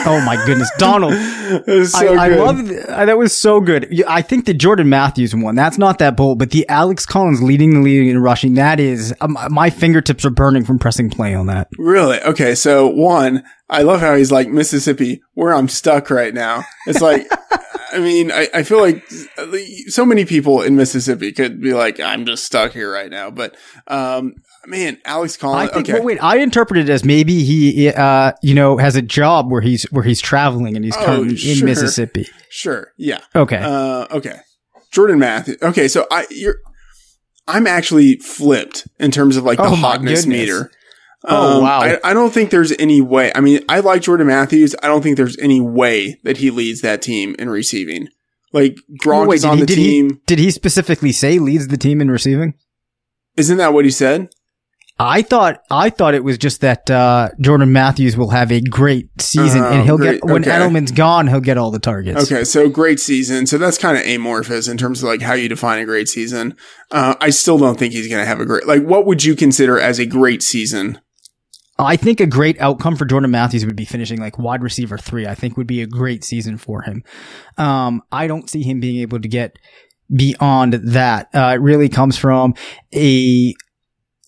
[0.00, 1.12] Oh my goodness, Donald!
[1.66, 4.02] was I, so I love uh, that was so good.
[4.06, 7.74] I think the Jordan Matthews one that's not that bold, but the Alex Collins leading
[7.74, 11.46] the league in rushing that is um, my fingertips are burning from pressing play on
[11.46, 11.68] that.
[11.78, 12.20] Really?
[12.22, 12.54] Okay.
[12.54, 16.64] So one, I love how he's like Mississippi, where I'm stuck right now.
[16.86, 17.26] It's like,
[17.92, 19.02] I mean, I, I feel like
[19.88, 23.30] so many people in Mississippi could be like, I'm just stuck here right now.
[23.30, 24.34] But, um,
[24.66, 25.70] man, Alex I Collins.
[25.72, 25.88] think.
[25.88, 25.98] okay.
[25.98, 29.60] Well, wait, I interpreted it as maybe he, uh, you know, has a job where
[29.60, 31.64] he's where he's traveling and he's Oh, currently in.
[31.64, 32.28] Mississippi.
[32.50, 32.92] Sure.
[32.96, 33.20] Yeah.
[33.34, 33.56] Okay.
[33.56, 34.36] Uh, okay.
[34.92, 35.58] Jordan Matthews.
[35.62, 35.88] Okay.
[35.88, 36.56] So I, you're,
[37.48, 40.70] I'm actually flipped in terms of like the Oh hotness meter.
[41.24, 41.80] Oh, Um, wow.
[41.80, 43.30] I, I don't think there's any way.
[43.34, 44.74] I mean, I like Jordan Matthews.
[44.82, 48.08] I don't think there's any way that he leads that team in receiving.
[48.52, 50.10] Like Gronk Wait, is on he, the did team.
[50.10, 52.54] He, did he specifically say leads the team in receiving?
[53.36, 54.28] Isn't that what he said?
[55.02, 59.08] I thought I thought it was just that uh, Jordan Matthews will have a great
[59.20, 60.20] season, Oh, and he'll great.
[60.20, 60.50] get when Okay.
[60.50, 62.30] Edelman's gone, he'll get all the targets.
[62.30, 63.46] Okay, so great season.
[63.46, 66.56] So that's kind of amorphous in terms of like how you define a great season.
[66.90, 68.66] Uh, I still don't think he's going to have a great.
[68.66, 71.00] Like, what would you consider as a great season?
[71.78, 75.26] I think a great outcome for Jordan Matthews would be finishing like wide receiver three.
[75.26, 77.02] I think would be a great season for him.
[77.58, 79.56] Um, I don't see him being able to get
[80.14, 81.28] beyond that.
[81.34, 82.54] Uh, it really comes from
[82.94, 83.54] a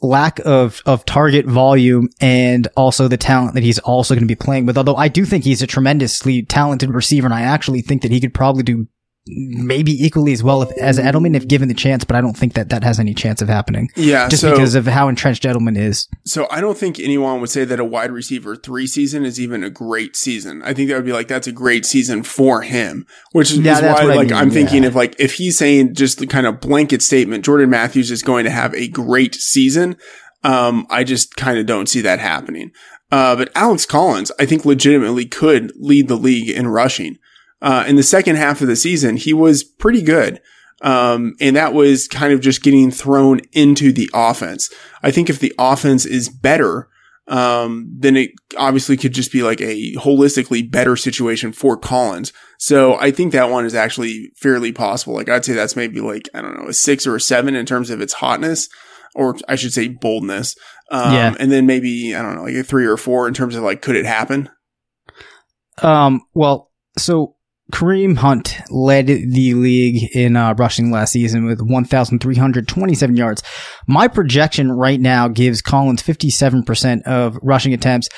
[0.05, 4.35] lack of, of target volume and also the talent that he's also going to be
[4.35, 4.79] playing with.
[4.79, 8.21] Although I do think he's a tremendously talented receiver and I actually think that he
[8.21, 8.87] could probably do
[9.27, 12.55] maybe equally as well if, as Edelman if given the chance, but I don't think
[12.55, 13.89] that that has any chance of happening.
[13.97, 16.09] Yeah, Just so- because of how entrenched Edelman is.
[16.27, 19.65] So I don't think anyone would say that a wide receiver three season is even
[19.65, 20.63] a great season.
[20.63, 23.77] I think that would be like that's a great season for him, which is, Yeah,
[23.77, 24.89] is why what I like mean, I'm thinking yeah.
[24.89, 28.45] of like if he's saying just the kind of blanket statement, Jordan Matthews is going
[28.45, 29.97] to have a great season.
[30.43, 32.73] Um, I just kind of don't see that happening.
[33.11, 37.17] Uh, but Alex Collins, I think legitimately could lead the league in rushing.
[37.65, 40.41] Uh, in the second half of the season, he was pretty good.
[40.83, 44.71] Um, and that was kind of just getting thrown into the offense.
[45.03, 46.89] I think if the offense is better,
[47.27, 52.35] um, then it obviously could just be like a holistically better situation for Collins.
[52.59, 55.15] So I think that one is actually fairly possible.
[55.15, 57.65] Like I'd say that's maybe like, I don't know, a six or a seven in
[57.65, 58.69] terms of its hotness,
[59.15, 60.55] or I should say boldness.
[60.91, 61.35] Um, Yeah.
[61.41, 63.81] and then maybe, I don't know, like a three or four in terms of like,
[63.81, 64.51] could it happen?
[65.83, 67.37] Um, well, so
[67.75, 73.43] Kareem Hunt led the league in uh, rushing last season with 1,327 yards.
[73.89, 78.09] My projection right now gives Collins 57% of rushing attempts,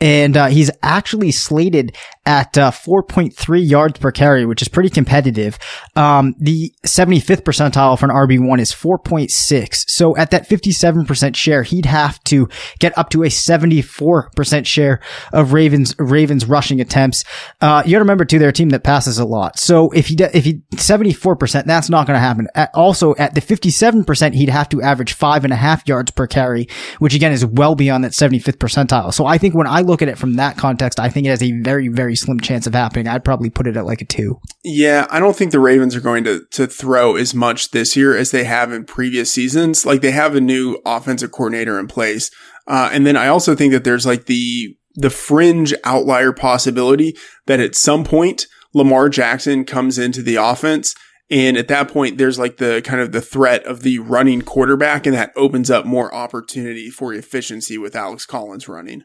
[0.00, 5.58] and uh, he's actually slated at uh, 4.3 yards per carry, which is pretty competitive.
[5.94, 9.84] Um, the 75th percentile for an RB1 is 4.6.
[9.88, 12.48] So at that 57% share, he'd have to
[12.80, 15.00] get up to a 74% share
[15.32, 17.24] of Ravens Ravens rushing attempts.
[17.60, 19.58] Uh, you got to remember too, they're a team that passes a lot.
[19.58, 22.48] So if he de- if he 74%, that's not to happen.
[22.54, 26.26] At, also at the 57%, he'd have to average five and a half yards per
[26.26, 26.68] carry,
[26.98, 29.14] which again is well beyond that 75th percentile.
[29.14, 31.42] So I think when I look at it from that context, I think it has
[31.42, 33.08] a very very slim chance of happening.
[33.08, 34.40] I'd probably put it at like a two.
[34.64, 38.16] Yeah, I don't think the Ravens are going to to throw as much this year
[38.16, 39.86] as they have in previous seasons.
[39.86, 42.30] Like they have a new offensive coordinator in place,
[42.66, 47.16] uh, and then I also think that there's like the the fringe outlier possibility
[47.46, 50.94] that at some point Lamar Jackson comes into the offense.
[51.28, 55.06] And at that point, there's like the kind of the threat of the running quarterback,
[55.06, 59.02] and that opens up more opportunity for efficiency with Alex Collins running.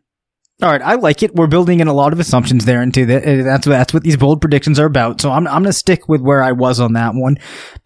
[0.61, 1.33] All right, I like it.
[1.33, 3.23] We're building in a lot of assumptions there into that.
[3.27, 5.19] uh, That's that's what these bold predictions are about.
[5.19, 7.37] So I'm I'm gonna stick with where I was on that one.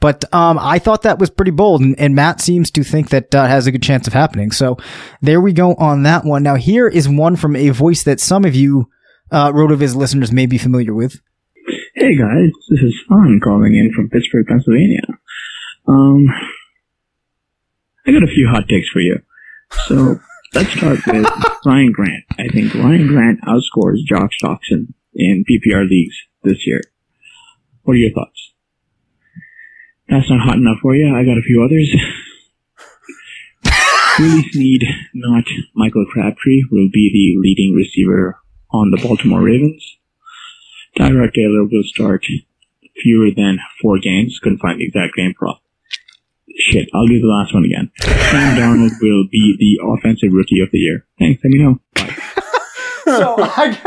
[0.02, 3.34] But um, I thought that was pretty bold, and, and Matt seems to think that
[3.34, 4.52] uh, has a good chance of happening.
[4.52, 4.76] So
[5.22, 6.44] there we go on that one.
[6.44, 8.90] Now here is one from a voice that some of you
[9.32, 11.22] uh, RotoViz listeners may be familiar with.
[11.96, 15.02] Hey guys, this is Fun calling in from Pittsburgh, Pennsylvania.
[15.88, 16.26] Um,
[18.06, 19.20] I got a few hot takes for you.
[19.88, 20.20] So
[20.56, 21.28] let's start with
[21.66, 22.24] Ryan Grant.
[22.40, 26.82] I think Ryan Grant outscores Josh Doctson in PPR leagues this year.
[27.84, 28.54] What are your thoughts?
[30.08, 31.14] That's not hot enough for you.
[31.14, 31.94] I got a few others.
[34.18, 34.84] Willie Snead,
[35.14, 35.44] not
[35.76, 38.40] Michael Crabtree, will be the leading receiver
[38.72, 39.98] on the Baltimore Ravens.
[40.98, 42.26] Tyrod Taylor will start
[43.04, 44.40] fewer than four games.
[44.42, 45.62] Couldn't find the exact game prop.
[46.58, 47.92] Shit, I'll do the last one again.
[48.00, 51.06] Sam Darnold will be the offensive rookie of the year.
[51.20, 51.80] Thanks, let me know.
[51.94, 52.16] Bye.
[53.06, 53.78] So I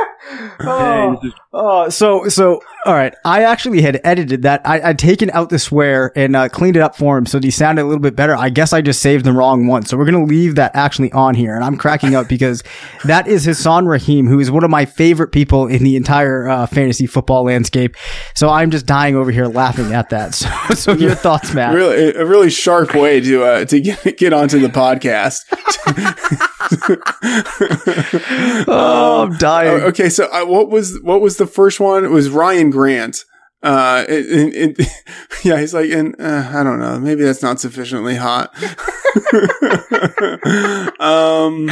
[0.61, 1.21] oh,
[1.53, 3.14] oh, so so all right.
[3.22, 4.62] I actually had edited that.
[4.64, 7.51] I, I'd taken out the swear and uh, cleaned it up for him, so he
[7.51, 8.34] sounded a little bit better.
[8.34, 11.34] I guess I just saved the wrong one, so we're gonna leave that actually on
[11.34, 11.55] here.
[11.55, 12.62] And I'm cracking up because
[13.05, 16.66] that is Hassan Rahim, who is one of my favorite people in the entire uh,
[16.66, 17.95] fantasy football landscape.
[18.34, 20.28] So I'm just dying over here laughing at that.
[20.68, 21.74] So, so your thoughts, Matt?
[21.74, 25.45] Really, a really sharp way to uh, to get get onto the podcast.
[28.66, 29.82] oh, I'm dying.
[29.82, 32.05] Oh, okay, so uh, what was what was the first one?
[32.05, 33.24] It was Ryan Grant.
[33.61, 34.89] Uh, it, it, it-
[35.45, 38.55] yeah, he's like, and uh, I don't know, maybe that's not sufficiently hot.
[41.01, 41.70] um,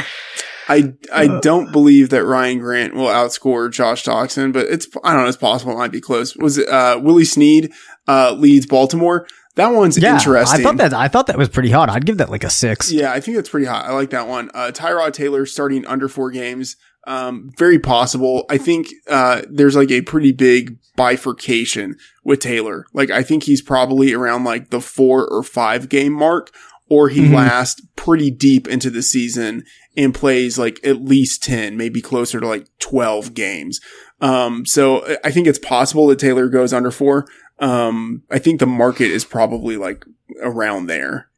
[0.69, 5.23] I I don't believe that Ryan Grant will outscore Josh Doctson, but it's I don't
[5.23, 6.35] know, it's possible it might be close.
[6.37, 7.73] Was it uh, Willie Snead
[8.09, 9.29] uh, leads Baltimore?
[9.55, 10.61] That one's yeah, interesting.
[10.61, 11.89] I thought that I thought that was pretty hot.
[11.89, 12.91] I'd give that like a six.
[12.91, 13.85] Yeah, I think that's pretty hot.
[13.85, 14.51] I like that one.
[14.55, 16.77] Uh, Tyrod Taylor starting under four games.
[17.07, 18.45] Um, very possible.
[18.51, 22.87] I think, uh, there's like a pretty big bifurcation with Taylor.
[22.93, 26.51] Like, I think he's probably around like the four or five game mark
[26.89, 27.35] or he Mhm.
[27.35, 29.65] lasts pretty deep into the season
[29.97, 33.81] and plays like at least 10, maybe closer to like 12 games.
[34.21, 37.27] Um, so I think it's possible that Taylor goes under four.
[37.59, 40.05] Um, I think the market is probably like
[40.43, 41.29] around there.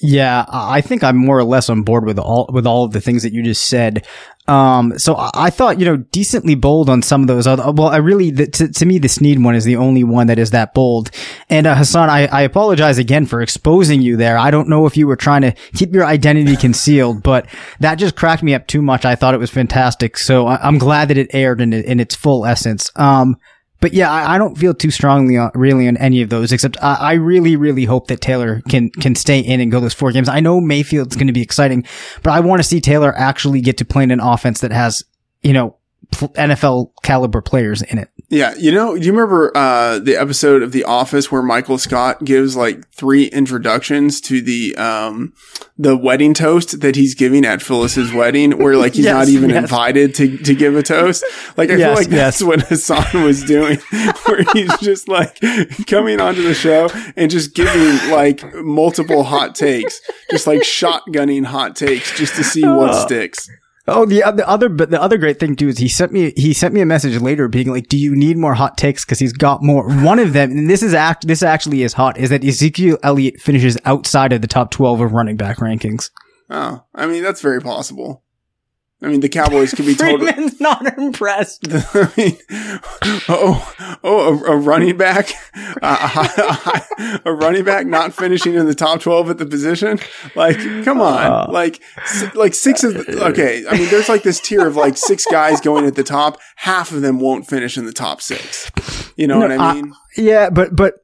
[0.00, 3.00] Yeah, I think I'm more or less on board with all with all of the
[3.00, 4.06] things that you just said.
[4.46, 7.72] Um, so I thought you know decently bold on some of those other.
[7.72, 10.38] Well, I really the, to, to me the Snead one is the only one that
[10.38, 11.10] is that bold.
[11.48, 14.36] And uh, Hassan, I, I apologize again for exposing you there.
[14.36, 17.46] I don't know if you were trying to keep your identity concealed, but
[17.80, 19.04] that just cracked me up too much.
[19.04, 20.18] I thought it was fantastic.
[20.18, 22.90] So I, I'm glad that it aired in in its full essence.
[22.96, 23.38] Um,
[23.84, 26.82] but yeah, I, I don't feel too strongly on, really on any of those, except
[26.82, 30.10] I, I really, really hope that Taylor can can stay in and go those four
[30.10, 30.26] games.
[30.26, 31.84] I know Mayfield's going to be exciting,
[32.22, 35.04] but I want to see Taylor actually get to play in an offense that has,
[35.42, 35.76] you know,
[36.12, 38.08] NFL caliber players in it.
[38.30, 42.24] Yeah, you know, do you remember uh, the episode of The Office where Michael Scott
[42.24, 45.34] gives like three introductions to the um,
[45.78, 49.50] the wedding toast that he's giving at Phyllis's wedding, where like he's Yes, not even
[49.50, 49.62] yes.
[49.64, 51.22] invited to to give a toast?
[51.56, 53.78] Like I Yes, feel like that's what Hassan was doing,
[54.26, 55.38] where he's just like
[55.86, 60.00] coming onto the show and just giving like multiple hot takes,
[60.30, 63.48] just like shotgunning hot takes just to see what Uh, sticks.
[63.86, 66.54] Oh, the other, other, but the other great thing too is he sent me, he
[66.54, 69.04] sent me a message later being like, do you need more hot takes?
[69.04, 69.88] Cause he's got more.
[70.02, 73.40] One of them, and this is act, this actually is hot, is that Ezekiel Elliott
[73.40, 76.10] finishes outside of the top 12 of running back rankings.
[76.48, 78.23] Oh, I mean that's very possible.
[79.04, 80.32] I mean the Cowboys can be totally.
[80.32, 81.66] Freedman's not impressed.
[81.70, 82.38] I mean,
[83.28, 85.30] oh, oh, a, a running back,
[85.82, 86.80] uh,
[87.24, 89.98] a running back not finishing in the top twelve at the position.
[90.34, 92.94] Like, come on, like, s- like six of.
[92.94, 96.04] The, okay, I mean, there's like this tier of like six guys going at the
[96.04, 96.40] top.
[96.56, 98.70] Half of them won't finish in the top six.
[99.16, 99.92] You know No, what I mean?
[100.16, 100.94] yeah, but but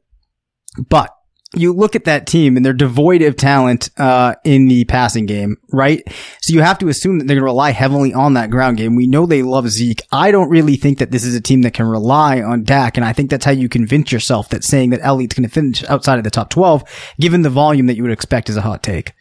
[0.88, 1.14] but
[1.54, 5.56] you look at that team and they're devoid of talent uh, in the passing game,
[5.72, 6.02] right?
[6.40, 8.94] So you have to assume that they're going to rely heavily on that ground game.
[8.94, 10.02] We know they love Zeke.
[10.12, 13.04] I don't really think that this is a team that can rely on Dak, and
[13.04, 16.18] I think that's how you convince yourself that saying that Elliott's going to finish outside
[16.18, 16.84] of the top twelve,
[17.18, 19.12] given the volume that you would expect, is a hot take.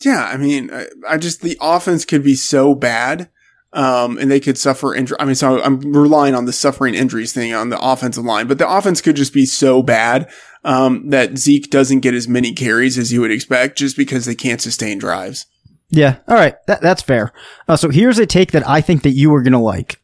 [0.00, 3.28] Yeah, I mean, I, I just the offense could be so bad,
[3.72, 5.16] um, and they could suffer injury.
[5.20, 8.58] I mean, so I'm relying on the suffering injuries thing on the offensive line, but
[8.58, 10.30] the offense could just be so bad
[10.64, 14.34] um, that Zeke doesn't get as many carries as you would expect, just because they
[14.34, 15.46] can't sustain drives.
[15.90, 17.32] Yeah, all right, that, that's fair.
[17.66, 20.00] Uh, so here's a take that I think that you are going to like.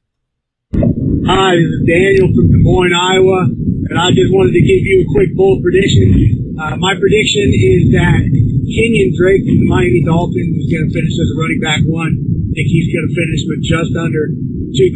[1.23, 5.07] Hi, this is Daniel from Des Moines, Iowa, and I just wanted to give you
[5.07, 6.59] a quick bold prediction.
[6.59, 8.27] Uh, my prediction is that
[8.75, 12.19] Kenyan Drake from the Miami Dolphins is going to finish as a running back one.
[12.19, 14.35] I think he's going to finish with just under
[14.75, 14.91] 2,000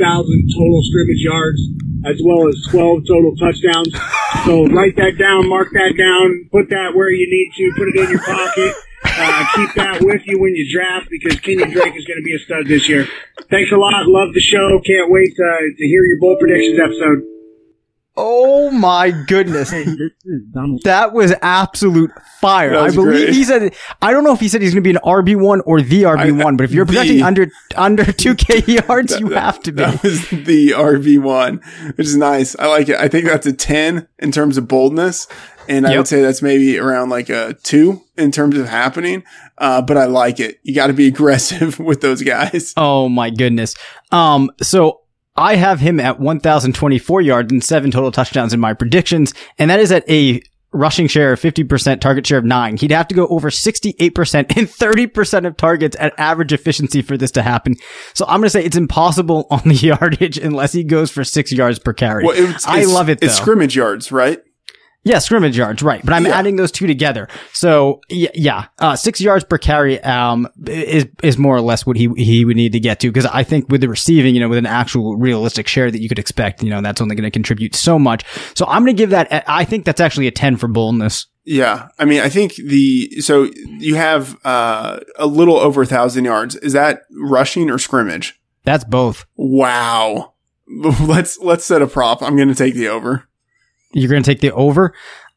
[0.58, 1.62] total scrimmage yards,
[2.02, 3.94] as well as 12 total touchdowns.
[4.42, 7.96] So write that down, mark that down, put that where you need to, put it
[8.02, 8.74] in your pocket.
[9.04, 12.34] Uh, keep that with you when you draft because Kenyan Drake is going to be
[12.34, 13.06] a stud this year.
[13.50, 14.06] Thanks a lot.
[14.06, 14.80] Love the show.
[14.84, 17.37] Can't wait uh, to hear your bold predictions episode.
[18.20, 19.70] Oh my goodness.
[19.70, 22.10] That was absolute
[22.40, 22.72] fire.
[22.72, 23.34] Was I believe great.
[23.34, 25.80] he said, I don't know if he said he's going to be an RB1 or
[25.80, 27.46] the RB1, but if you're the- projecting under,
[27.76, 29.82] under 2K yards, you have to be.
[29.82, 31.60] That was the RB one,
[31.94, 32.58] which is nice.
[32.58, 32.96] I like it.
[32.96, 35.28] I think that's a ten in terms of boldness,
[35.68, 39.22] and I would say that's maybe around like a two in terms of happening.
[39.56, 40.58] Uh, but I like it.
[40.62, 42.74] You got to be aggressive with those guys.
[42.76, 43.74] Oh my goodness.
[44.10, 45.00] Um, so
[45.38, 49.80] I have him at 1,024 yards and seven total touchdowns in my predictions, and that
[49.80, 52.76] is at a rushing share of 50%, target share of nine.
[52.76, 57.30] He'd have to go over 68% and 30% of targets at average efficiency for this
[57.32, 57.76] to happen.
[58.12, 61.52] So I'm going to say it's impossible on the yardage unless he goes for six
[61.52, 62.24] yards per carry.
[62.24, 63.26] Well, it's, I it's- love it though.
[63.28, 64.40] It's scrimmage yards, right?
[65.08, 66.04] Yeah, scrimmage yards, right.
[66.04, 66.36] But I'm Yeah.
[66.38, 67.28] adding those two together.
[67.52, 72.08] So yeah, uh, six yards per carry, um, is, is more or less what he,
[72.16, 73.10] he would need to get to.
[73.10, 76.08] Cause I think with the receiving, you know, with an actual realistic share that you
[76.08, 78.24] could expect, you know, that's only going to contribute so much.
[78.54, 81.26] So I'm going to give that, I think that's actually a 10 for boldness.
[81.50, 83.44] Yeah, I mean, I think the so
[83.78, 86.56] you have uh, a little over a thousand yards.
[86.56, 88.38] Is that rushing or scrimmage?
[88.64, 89.24] That's both.
[89.34, 90.34] Wow.
[91.00, 92.20] Let's let's set a prop.
[92.22, 93.27] I'm going to take the over.
[93.92, 94.94] You're going to take the over?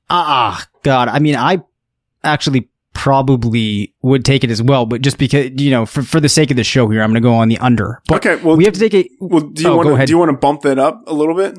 [0.09, 1.07] Ah, God.
[1.07, 1.61] I mean, I
[2.23, 6.27] actually probably would take it as well, but just because, you know, for, for the
[6.29, 8.01] sake of the show here, I'm going to go on the under.
[8.07, 9.07] But okay, well, we have to take it.
[9.19, 11.35] well, do you Oh, want to do you want to bump that up a little
[11.35, 11.57] bit?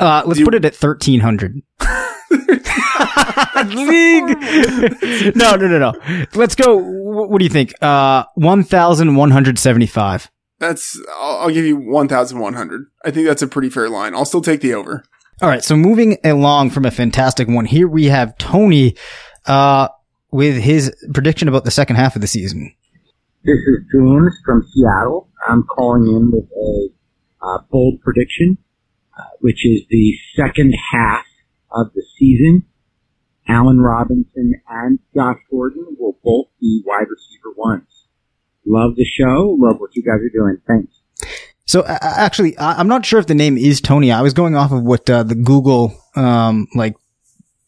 [0.00, 1.62] Uh, let's Do you- put it at thirteen hundred.
[3.66, 4.36] League.
[5.36, 5.92] no, no, no, no.
[6.34, 6.76] Let's go.
[6.76, 7.72] What do you think?
[7.82, 10.30] Uh, one thousand one hundred seventy-five.
[10.58, 12.86] That's I'll, I'll give you 1100.
[13.04, 14.14] I think that's a pretty fair line.
[14.14, 15.04] I'll still take the over.
[15.40, 15.62] All right.
[15.62, 18.96] So moving along from a fantastic one, here we have Tony.
[19.46, 19.88] Uh,
[20.30, 22.74] with his prediction about the second half of the season.
[23.44, 25.28] This is James from Seattle.
[25.46, 26.88] I'm calling in with a
[27.40, 28.58] uh, bold prediction,
[29.18, 31.24] uh, which is the second half
[31.70, 32.64] of the season.
[33.46, 38.06] Allen Robinson and Josh Gordon will both be wide receiver ones.
[38.66, 39.56] Love the show.
[39.58, 40.58] Love what you guys are doing.
[40.66, 40.97] Thanks.
[41.68, 44.10] So uh, actually, I- I'm not sure if the name is Tony.
[44.10, 46.96] I was going off of what uh, the Google um, like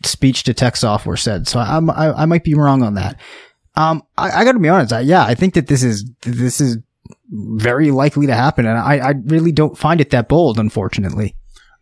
[0.04, 1.46] speech to text software said.
[1.46, 3.20] So I'm, I, I might be wrong on that.
[3.76, 4.94] Um, I, I got to be honest.
[4.94, 6.78] I, yeah, I think that this is this is
[7.30, 11.36] very likely to happen, and I, I really don't find it that bold, unfortunately.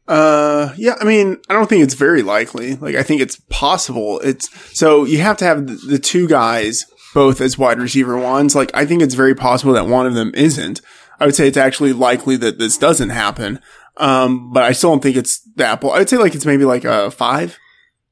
[0.09, 2.75] Uh, yeah, I mean, I don't think it's very likely.
[2.77, 4.19] Like, I think it's possible.
[4.21, 8.55] It's so you have to have the, the two guys both as wide receiver ones.
[8.57, 10.81] Like, I think it's very possible that one of them isn't.
[11.21, 13.61] I would say it's actually likely that this doesn't happen.
[13.97, 15.81] Um, but I still don't think it's that.
[15.81, 15.95] bold.
[15.95, 17.59] I would say like it's maybe like a five.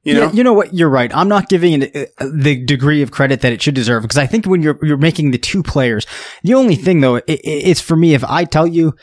[0.02, 0.72] You know, Yeah, you know what?
[0.74, 1.14] You're right.
[1.14, 4.26] I'm not giving it uh, the degree of credit that it should deserve because I
[4.26, 6.06] think when you're you're making the two players,
[6.42, 8.94] the only thing though, it, it- it's for me if I tell you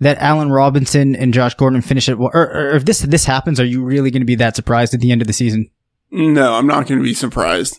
[0.00, 3.64] that Allen Robinson and Josh Gordon finish it, or, or if this this happens, are
[3.64, 5.70] you really going to be that surprised at the end of the season?
[6.10, 7.78] no, I'm not going to be surprised.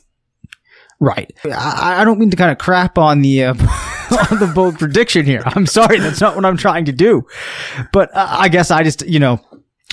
[0.99, 1.31] Right.
[1.45, 3.53] I, I don't mean to kind of crap on the uh,
[4.31, 5.43] on the bold prediction here.
[5.45, 7.25] I'm sorry, that's not what I'm trying to do.
[7.91, 9.39] But uh, I guess I just you know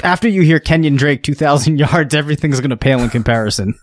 [0.04, 3.74] after you hear Kenyan Drake 2,000 yards, everything's going to pale in comparison.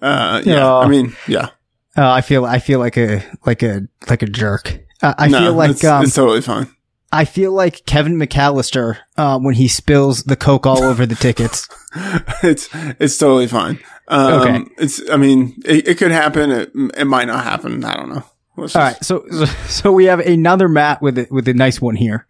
[0.00, 1.50] Uh, yeah, I mean, yeah.
[1.96, 4.78] Uh, I feel I feel like a like a like a jerk.
[5.02, 6.68] Uh, I No, feel like it's, um, it's totally fine.
[7.12, 11.68] I feel like Kevin McCallister uh, when he spills the coke all over the tickets.
[12.42, 12.68] it's
[13.00, 13.78] it's totally fine.
[14.08, 14.64] Um, Okay.
[14.78, 16.50] It's I mean it, it could happen.
[16.50, 17.82] It, it might not happen.
[17.84, 18.24] I don't know.
[18.56, 21.54] Let's All just- right, so so- so we have another Matt with a, with a
[21.54, 22.26] nice one here.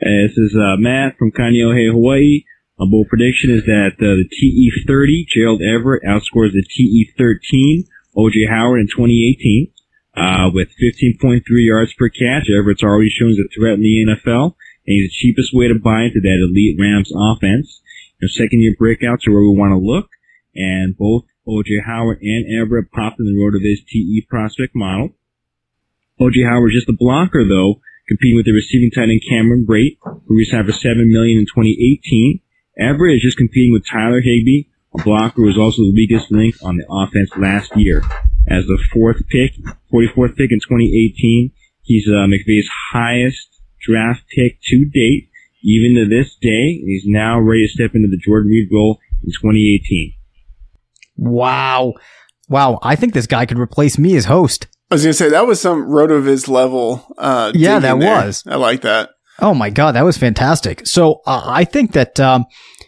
[0.00, 2.44] Hey, this is uh, Matt from Kaneohe, Hawaii.
[2.78, 7.84] My bold prediction is that uh, the TE30 Gerald Everett outscores the TE13
[8.16, 9.72] OJ Howard in 2018
[10.16, 12.48] uh, with 15.3 yards per catch.
[12.50, 14.54] Everett's already shown as a threat in the NFL,
[14.86, 17.80] and he's the cheapest way to buy into that elite Rams offense.
[18.20, 20.06] Their second year breakouts are where we want to look,
[20.54, 25.10] and both OJ Howard and Everett popped in the RotoViz TE prospect model.
[26.20, 29.98] OJ Howard is just a blocker though, competing with the receiving tight end Cameron Brate,
[30.02, 32.40] who resigned for seven million in 2018.
[32.78, 34.64] Everett is just competing with Tyler Higbee,
[34.98, 38.02] a blocker who was also the weakest link on the offense last year.
[38.48, 39.52] As the fourth pick,
[39.92, 41.52] 44th pick in 2018,
[41.82, 45.28] he's uh, McVay's highest draft pick to date.
[45.62, 49.30] Even to this day, he's now ready to step into the Jordan Reed role in
[49.30, 50.14] 2018.
[51.16, 51.94] Wow,
[52.48, 52.78] wow!
[52.80, 54.68] I think this guy could replace me as host.
[54.90, 57.04] I was gonna say that was some RotoViz level.
[57.18, 58.24] Uh, Yeah, that there.
[58.24, 58.42] was.
[58.46, 59.10] I like that.
[59.40, 60.86] Oh my god, that was fantastic.
[60.86, 62.46] So uh, I think that um,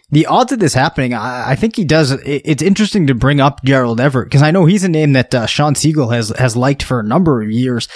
[0.09, 2.11] the odds of this happening, I, I think he does.
[2.11, 5.33] It, it's interesting to bring up Gerald Everett because I know he's a name that
[5.33, 7.87] uh, Shawn Siegele has has liked for a number of years.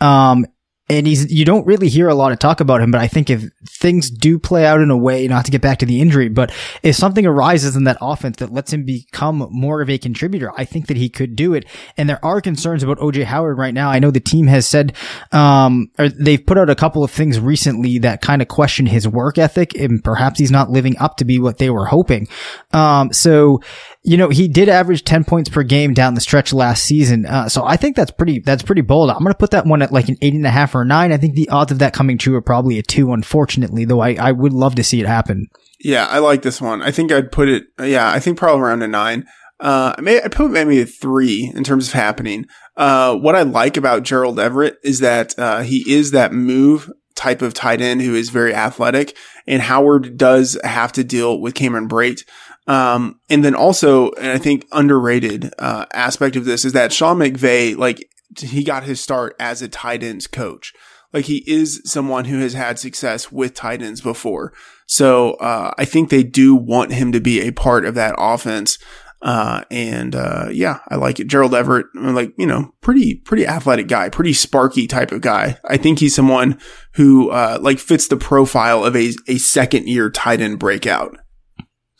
[0.00, 0.46] Um,
[0.88, 3.30] and he's you don't really hear a lot of talk about him, but I think
[3.30, 6.28] if things do play out in a way, not to get back to the injury,
[6.28, 10.52] but if something arises in that offense that lets him become more of a contributor,
[10.56, 11.64] I think that he could do it.
[11.96, 13.88] And there are concerns about OJ Howard right now.
[13.88, 14.94] I know the team has said,
[15.32, 19.08] um, or they've put out a couple of things recently that kind of question his
[19.08, 22.28] work ethic, and perhaps he's not living up to be what they were hoping.
[22.72, 23.62] Um, so
[24.04, 27.24] you know, he did average 10 points per game down the stretch last season.
[27.24, 29.08] Uh, so I think that's pretty, that's pretty bold.
[29.08, 30.84] I'm going to put that one at like an eight and a half or a
[30.84, 31.10] nine.
[31.10, 34.14] I think the odds of that coming true are probably a two, unfortunately, though I,
[34.14, 35.48] I would love to see it happen.
[35.80, 36.82] Yeah, I like this one.
[36.82, 37.64] I think I'd put it.
[37.82, 39.26] Yeah, I think probably around a nine.
[39.58, 42.46] Uh, I may I put maybe a three in terms of happening.
[42.76, 47.40] Uh, what I like about Gerald Everett is that uh, he is that move type
[47.40, 51.88] of tight end who is very athletic, and Howard does have to deal with Cameron
[51.88, 52.24] Brate.
[52.66, 57.18] Um, and then also, and I think underrated uh, aspect of this is that Sean
[57.18, 58.08] McVay, like
[58.38, 60.72] he got his start as a tight ends coach.
[61.12, 64.52] Like he is someone who has had success with tight ends before.
[64.86, 68.78] So uh, I think they do want him to be a part of that offense.
[69.22, 71.28] Uh, and uh, yeah, I like it.
[71.28, 75.56] Gerald Everett, like you know, pretty pretty athletic guy, pretty sparky type of guy.
[75.64, 76.58] I think he's someone
[76.94, 81.16] who uh, like fits the profile of a a second year tight end breakout.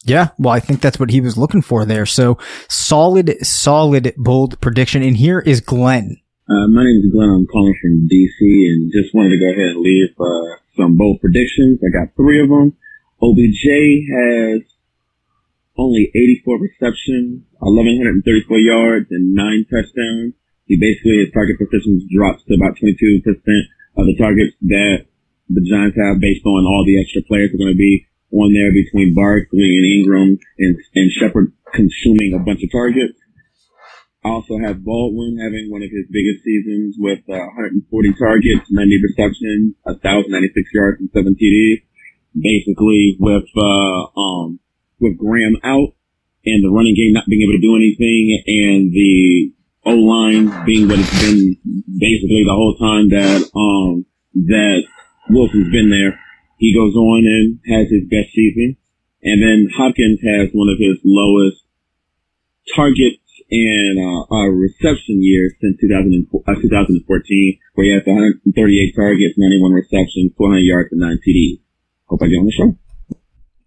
[0.04, 0.28] Yeah.
[0.38, 2.06] Well, I think that's what he was looking for there.
[2.06, 2.38] So
[2.68, 5.02] solid, solid, bold prediction.
[5.02, 6.20] And here is Glenn.
[6.48, 7.30] Uh, my name is Glenn.
[7.30, 11.20] I'm calling from DC and just wanted to go ahead and leave uh, some bold
[11.20, 11.80] predictions.
[11.80, 12.76] I got three of them.
[13.22, 13.64] OBJ
[14.12, 14.60] has
[15.76, 20.34] only 84 receptions, 1,134 yards, and nine touchdowns.
[20.66, 23.24] He basically, his target persistence drops to about 22%
[23.96, 25.06] of the targets that
[25.48, 28.72] the Giants have based on all the extra players are going to be on there
[28.72, 33.18] between Barkley and Ingram and, and Shepard consuming a bunch of targets.
[34.24, 37.84] I also have Baldwin having one of his biggest seasons with uh, 140
[38.18, 41.84] targets, 90 receptions, 1,096 yards, and 7 TDs.
[42.34, 44.58] Basically, with uh, um,
[44.98, 45.94] with Graham out
[46.44, 49.52] and the running game not being able to do anything, and the
[49.86, 51.56] O line being what it's been
[51.86, 54.82] basically the whole time that um that
[55.30, 56.18] Wilson's been there,
[56.64, 58.76] he goes on and has his best season.
[59.22, 61.60] And then Hopkins has one of his lowest
[62.74, 69.34] targets and uh, uh, reception years since 2000 uh, 2014, where he has 138 targets,
[69.36, 71.60] 91 receptions, 400 yards, and 9 TDs.
[72.06, 72.76] Hope I get on the show.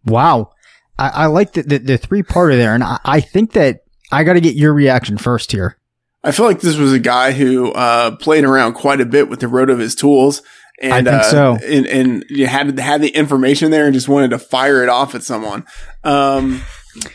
[0.06, 0.54] Wow.
[0.98, 2.74] I, I like the, the, the three parter there.
[2.74, 5.78] And I, I think that I got to get your reaction first here.
[6.24, 9.40] I feel like this was a guy who uh, played around quite a bit with
[9.40, 10.42] the RotoViz tools.
[10.80, 11.58] And, I think uh, so.
[11.66, 15.16] And, and you had had the information there and just wanted to fire it off
[15.16, 15.66] at someone.
[16.04, 16.62] Um,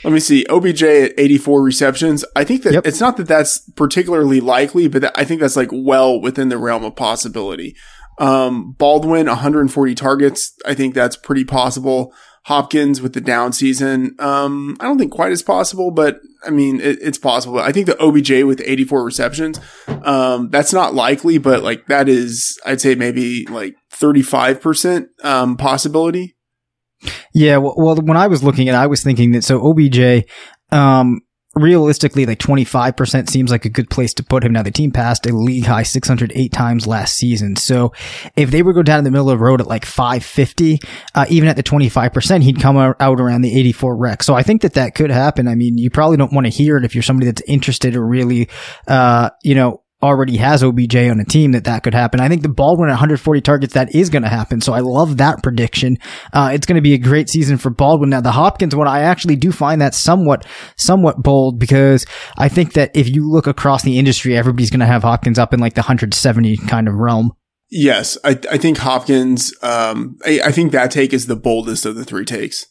[0.05, 0.45] let me see.
[0.47, 2.25] OBJ at 84 receptions.
[2.37, 5.71] I think that it's not that that's particularly likely, but that, I think that's like
[5.73, 7.77] well within the realm of possibility.
[8.19, 10.55] Um, Baldwin, 140 targets.
[10.67, 12.13] I think that's pretty possible.
[12.45, 14.17] Hopkins with the down season.
[14.19, 17.59] Um, I don't think quite as possible, but I mean, it, it's possible.
[17.59, 19.61] I think the OBJ with 84 receptions,
[20.05, 26.37] um, that's not likely, but like that is, I'd say maybe like 35%, um, possibility.
[27.35, 30.25] Yeah, well, well, when I was looking at, it, I was thinking that so OBJ,
[30.71, 31.21] um,
[31.55, 34.53] realistically, like twenty five percent seems like a good place to put him.
[34.53, 37.93] Now the team passed a league high six hundred eight times last season, so
[38.37, 40.81] if they were go down in the middle of the road at like five fifty,
[41.15, 44.23] uh, even at the twenty five percent, he'd come out around the eighty four rec.
[44.23, 45.49] So I think that that could happen.
[45.49, 48.07] I mean, you probably don't want to hear it if you're somebody that's interested or
[48.07, 48.49] really,
[48.89, 52.21] uh, you know, already has OBJ on a team that that could happen.
[52.21, 54.61] I think the Baldwin at 140 targets, that is going to happen.
[54.61, 55.99] So I love that prediction.
[56.33, 58.11] Uh, it's going to be a great season for Baldwin.
[58.11, 60.47] Now the Hopkins one, I actually do find that somewhat,
[60.77, 62.05] somewhat bold because
[62.37, 65.55] I think that if you look across the industry, everybody's going to have Hopkins up
[65.55, 67.33] in like the 170 kind of realm.
[67.71, 68.19] Yes.
[68.25, 72.05] I, I think Hopkins, um, I, I think that take is the boldest of the
[72.05, 72.67] three takes.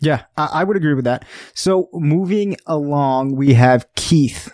[0.00, 1.24] Yeah, I, I would agree with that.
[1.54, 4.50] So moving along, we have Keith.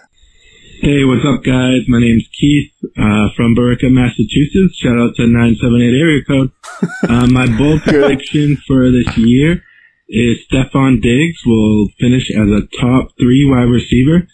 [0.81, 1.89] Hey, what's up, guys?
[1.89, 4.77] My name's Keith uh, from Billerica, Massachusetts.
[4.77, 6.51] Shout out to 978 area code.
[7.09, 9.63] Uh, my bold prediction for this year
[10.09, 14.27] is Stefon Diggs will finish as a top three wide receiver,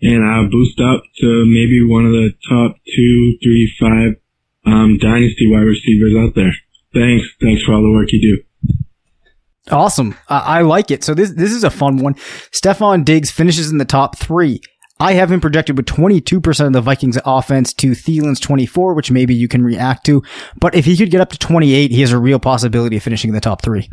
[0.00, 4.16] and I'll boost up to maybe one of the top two, three, five
[4.64, 6.54] um, dynasty wide receivers out there.
[6.94, 7.26] Thanks.
[7.42, 8.42] Thanks for all the work you do.
[9.70, 10.14] Awesome.
[10.28, 11.04] I, I like it.
[11.04, 12.14] So this this is a fun one.
[12.52, 14.62] Stefon Diggs finishes in the top three.
[15.02, 19.34] I have him projected with 22% of the Vikings offense to Thielen's 24, which maybe
[19.34, 20.22] you can react to.
[20.60, 23.30] But if he could get up to 28, he has a real possibility of finishing
[23.30, 23.88] in the top three.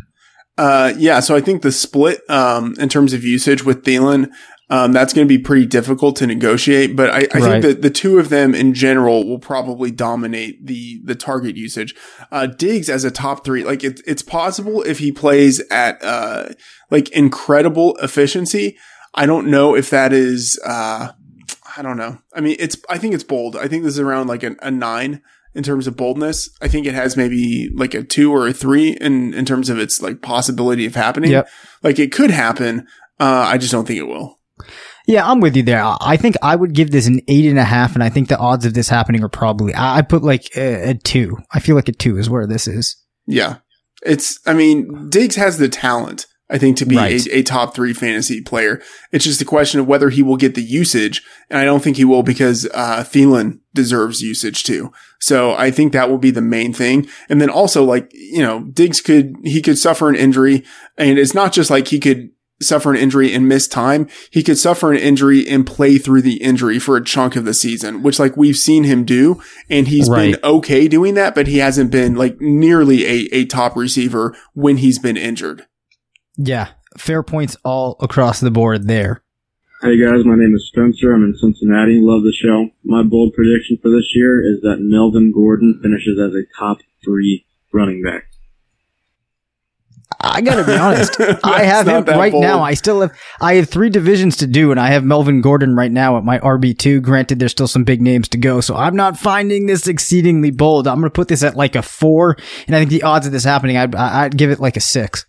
[0.57, 4.29] Uh, yeah, so I think the split um, in terms of usage with Thielen,
[4.69, 6.95] um, that's going to be pretty difficult to negotiate.
[6.95, 7.41] But I, I Right.
[7.41, 11.95] think that the two of them in general will probably dominate the the target usage.
[12.31, 16.49] Uh, Diggs as a top three, like it's it's possible if he plays at uh,
[16.91, 18.77] like incredible efficiency.
[19.13, 20.59] I don't know if that is.
[20.65, 21.11] Uh,
[21.77, 22.19] I don't know.
[22.33, 22.77] I mean, it's.
[22.89, 23.55] I think it's bold.
[23.55, 25.21] I think this is around like a, a nine
[25.53, 26.49] in terms of boldness.
[26.61, 29.79] I think it has maybe like a two or a three in in terms of
[29.79, 31.31] its like possibility of happening.
[31.31, 31.49] Yep.
[31.83, 32.87] Like it could happen.
[33.19, 34.39] Uh, I just don't think it will.
[35.07, 35.81] Yeah, I'm with you there.
[35.81, 38.29] I I think I would give this an eight and a half, and I think
[38.29, 41.35] the odds of this happening are probably, I I put like a, a two.
[41.51, 42.95] I feel like a two is where this is.
[43.25, 43.57] Yeah.
[44.05, 47.25] It's, I mean, Diggs has the talent, I think, to be Right.
[47.27, 48.81] a, a top three fantasy player.
[49.11, 51.21] It's just a question of whether he will get the usage.
[51.49, 54.91] And I don't think he will because, uh, Thielen deserves usage too.
[55.19, 57.07] So I think that will be the main thing.
[57.29, 60.63] And then also like, you know, Diggs could, he could suffer an injury
[60.97, 62.29] and it's not just like he could
[62.61, 64.05] suffer an injury and miss time.
[64.31, 67.53] He could suffer an injury and play through the injury for a chunk of the
[67.53, 69.41] season, which like we've seen him do.
[69.69, 70.33] And he's Right.
[70.33, 74.77] been okay doing that, but he hasn't been like nearly a, a top receiver when
[74.77, 75.67] he's been injured.
[76.41, 79.21] Yeah, fair points all across the board there.
[79.81, 81.13] Hey guys, my name is Spencer.
[81.13, 81.99] I'm in Cincinnati.
[81.99, 82.69] Love the show.
[82.81, 87.45] My bold prediction for this year is that Melvin Gordon finishes as a top three
[87.73, 88.23] running back.
[90.21, 91.19] I gotta be honest.
[91.43, 92.43] I have not him right bold.
[92.43, 92.61] now.
[92.63, 93.11] I still have,
[93.41, 96.39] I have three divisions to do and I have Melvin Gordon right now at my
[96.39, 97.01] RB2.
[97.01, 98.61] Granted, there's still some big names to go.
[98.61, 100.87] So I'm not finding this exceedingly bold.
[100.87, 102.37] I'm going to put this at like a four.
[102.65, 105.25] And I think the odds of this happening, I'd, I'd give it like a six.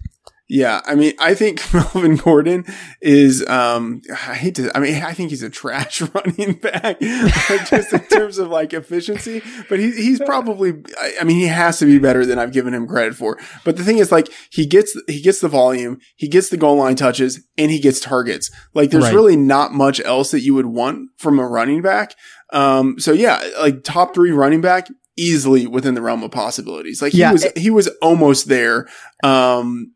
[0.52, 2.64] Yeah, I mean, I think Melvin Gordon
[3.00, 3.46] is.
[3.46, 4.76] Um, I hate to.
[4.76, 9.42] I mean, I think he's a trash running back, just in terms of like efficiency.
[9.68, 10.74] But he, he's probably.
[11.20, 13.38] I, mean, he has to be better than I've given him credit for.
[13.64, 16.78] But the thing is, like, he gets he gets the volume, he gets the goal
[16.78, 18.50] line touches, and he gets targets.
[18.74, 19.14] Like, there's Right.
[19.14, 22.16] really not much else that you would want from a running back.
[22.52, 24.88] Um, so yeah, like top three running back
[25.20, 27.02] easily within the realm of possibilities.
[27.02, 28.88] Like he Yeah, was, it- he was almost there,
[29.22, 29.92] um,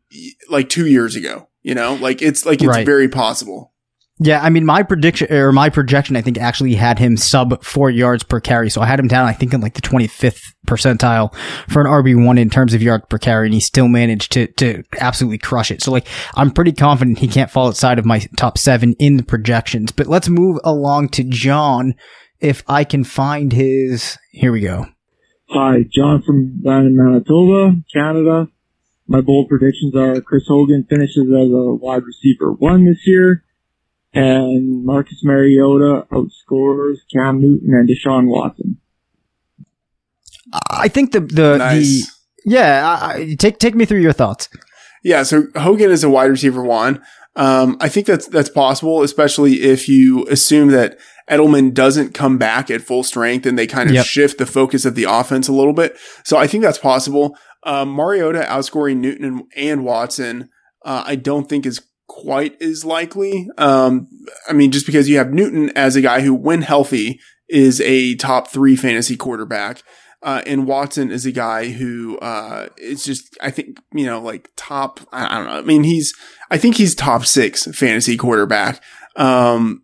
[0.49, 2.85] like two years ago, you know, like it's like, it's Right.
[2.85, 3.71] very possible.
[4.17, 7.89] Yeah, I mean, my prediction or my projection, I think actually had him sub four
[7.89, 8.69] yards per carry.
[8.69, 11.35] So I had him down, I think, in like the 25th percentile
[11.67, 14.83] for an RB1 in terms of yards per carry, and he still managed to, to
[15.01, 15.81] absolutely crush it.
[15.83, 19.23] So like, I'm pretty confident he can't fall outside of my top seven in the
[19.23, 19.91] projections.
[19.91, 21.93] But let's move along to John.
[22.39, 24.85] If I can find his, here we go.
[25.49, 28.49] Hi, John from down in Manitoba, Canada.
[29.07, 33.43] My bold predictions are Chris Hogan finishes as a wide receiver one this year,
[34.13, 38.77] and Marcus Mariota outscores Cam Newton and Deshaun Watson.
[40.71, 42.07] I think the, the, Nice.
[42.43, 44.49] the, yeah, I, I, take, take me through your thoughts.
[45.03, 45.23] Yeah.
[45.23, 47.03] So Hogan is a wide receiver one.
[47.35, 50.97] Um, I think that's, that's possible, especially if you assume that
[51.29, 54.05] Edelman doesn't come back at full strength and they kind of Yep.
[54.05, 55.97] shift the focus of the offense a little bit.
[56.23, 57.35] So I think that's possible.
[57.63, 60.49] Um, Mariota outscoring Newton and, and Watson,
[60.85, 63.49] uh, I don't think is quite as likely.
[63.57, 64.07] Um,
[64.47, 67.19] I mean, just because you have Newton as a guy who, when healthy,
[67.49, 69.81] is a top three fantasy quarterback.
[70.23, 74.49] Uh, and Watson is a guy who, uh, is just, I think, you know, like
[74.55, 75.57] top, I I don't know.
[75.57, 76.13] I mean, he's,
[76.49, 78.81] I think he's top six fantasy quarterback.
[79.15, 79.83] Um,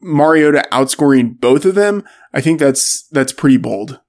[0.00, 2.04] Mariota outscoring both of them.
[2.32, 4.00] I think that's, that's pretty bold.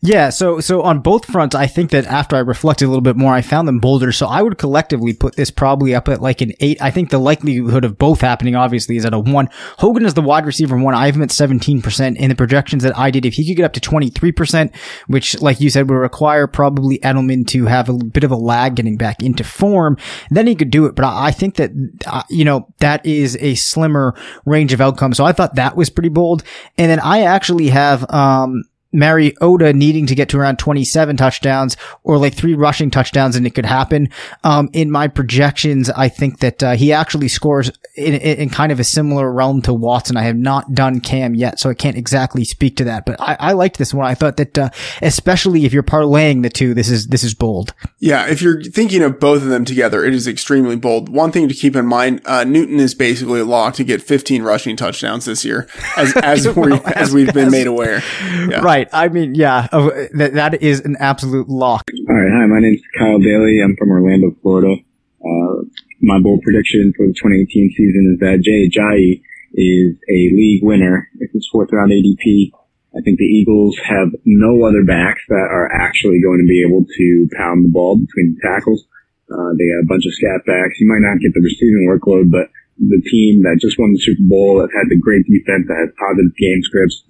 [0.00, 3.16] Yeah, so so on both fronts, I think that after I reflected a little bit
[3.16, 4.12] more, I found them bolder.
[4.12, 6.80] So I would collectively put this probably up at like an eight.
[6.80, 9.48] I think the likelihood of both happening obviously is at a one.
[9.78, 10.94] Hogan is the wide receiver one.
[10.94, 13.26] I have him at seventeen percent in the projections that I did.
[13.26, 14.72] If he could get up to twenty three percent,
[15.08, 18.76] which like you said would require probably Edelman to have a bit of a lag
[18.76, 19.96] getting back into form,
[20.30, 20.94] then he could do it.
[20.94, 21.72] But I, think that
[22.06, 25.16] uh, you know that is a slimmer range of outcomes.
[25.16, 26.44] So I thought that was pretty bold.
[26.76, 28.62] And then I actually have um
[28.92, 33.54] Mariota needing to get to around 27 touchdowns or like three rushing touchdowns and it
[33.54, 34.08] could happen.
[34.44, 38.72] Um, in my projections, I think that, uh, he actually scores in, in, in kind
[38.72, 40.16] of a similar realm to Watson.
[40.16, 43.36] I have not done Cam yet, so I can't exactly speak to that, but I,
[43.38, 44.06] I liked this one.
[44.06, 44.70] I thought that, uh,
[45.02, 47.74] especially if you're parlaying the two, this is, this is bold.
[47.98, 51.08] Yeah, if you're thinking of both of them together, it is extremely bold.
[51.08, 54.76] One thing to keep in mind, uh, Newton is basically locked to get 15 rushing
[54.76, 58.02] touchdowns this year, as as we, as we've been made aware.
[58.48, 58.60] Yeah.
[58.60, 58.77] Right.
[58.92, 61.90] I mean, yeah, uh, that, that is an absolute lock.
[62.08, 62.30] All right.
[62.30, 63.60] Hi, my name's Kyle Bailey.
[63.62, 64.74] I'm from Orlando, Florida.
[65.18, 65.66] Uh,
[66.00, 69.22] my bold prediction for the 2018 season is that Jay Ajayi
[69.54, 71.08] is a league winner.
[71.18, 72.52] It's fourth round ADP.
[72.96, 76.84] I think the Eagles have no other backs that are actually going to be able
[76.86, 78.86] to pound the ball between the tackles.
[79.28, 80.80] Uh, they got a bunch of scat backs.
[80.80, 82.48] You might not get the receiving workload, but
[82.80, 85.92] the team that just won the Super Bowl, that had the great defense, that has
[85.98, 87.04] positive game scripts,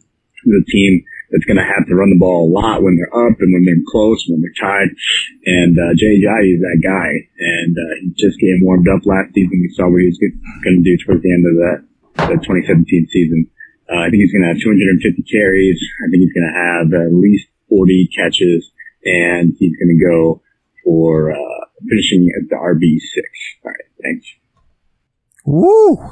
[0.45, 3.37] the team that's going to have to run the ball a lot when they're up
[3.41, 4.89] and when they're close, when they're tied.
[5.45, 7.09] And uh, Jay Ajayi is that guy.
[7.39, 9.61] And uh, he just getting warmed up last season.
[9.61, 11.79] We saw what he was going to do towards the end of that,
[12.33, 13.51] that 2017 season.
[13.89, 15.81] Uh, I think he's going to have 250 carries.
[16.05, 18.73] I think he's going to have at least 40 catches,
[19.05, 20.41] and he's going to go
[20.85, 23.29] for uh, finishing at the RB six.
[23.65, 24.27] All right, thanks.
[25.45, 26.11] Woo!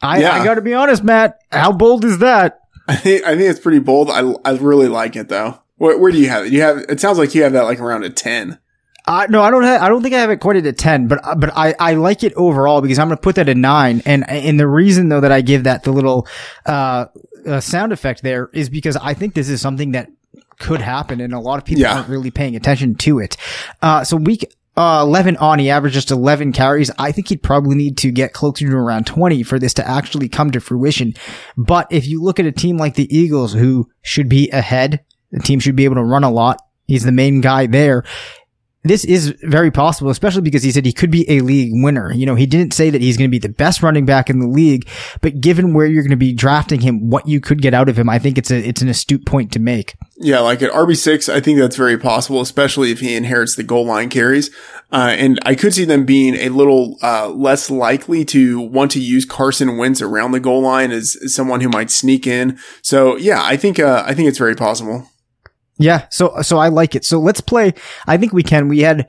[0.00, 0.32] I, Yeah.
[0.32, 1.40] I gotta be honest, Matt.
[1.50, 2.60] How bold is that?
[2.88, 4.10] I think I think it's pretty bold.
[4.10, 5.60] I I really like it though.
[5.76, 6.52] Where, where do you have it?
[6.52, 8.58] You have it sounds like you have that like around a 10.
[9.06, 11.08] Uh, no, I don't have, I don't think I have it quite at a 10,
[11.08, 13.56] but, uh, but I, I like it overall because I'm going to put that at
[13.56, 14.02] nine.
[14.04, 16.26] And, and the reason though that I give that the little,
[16.66, 17.06] uh,
[17.46, 20.10] uh, sound effect there is because I think this is something that
[20.58, 21.94] could happen and a lot of people Yeah.
[21.94, 23.38] aren't really paying attention to it.
[23.80, 26.88] Uh, so week, uh, 11 on, he averaged just 11 carries.
[27.00, 30.28] I think he'd probably need to get closer to around 20 for this to actually
[30.28, 31.14] come to fruition.
[31.56, 35.40] But if you look at a team like the Eagles who should be ahead, the
[35.40, 36.62] team should be able to run a lot.
[36.86, 38.04] He's the main guy there
[38.88, 42.12] this is very possible, especially because he said he could be a league winner.
[42.12, 44.40] You know, he didn't say that he's going to be the best running back in
[44.40, 44.88] the league,
[45.20, 47.98] but given where you're going to be drafting him, what you could get out of
[47.98, 49.96] him, I think it's a, it's an astute point to make.
[50.16, 53.86] Yeah, like at RB6, I think that's very possible, especially if he inherits the goal
[53.86, 54.50] line carries.
[54.90, 59.00] Uh, and I could see them being a little, uh, less likely to want to
[59.00, 62.58] use Carson Wentz around the goal line as, as someone who might sneak in.
[62.82, 65.08] So yeah, I think, uh, I think it's very possible.
[65.78, 66.06] Yeah.
[66.10, 67.04] So, so I like it.
[67.04, 67.74] So let's play.
[68.06, 68.68] I think we can.
[68.68, 69.08] We had,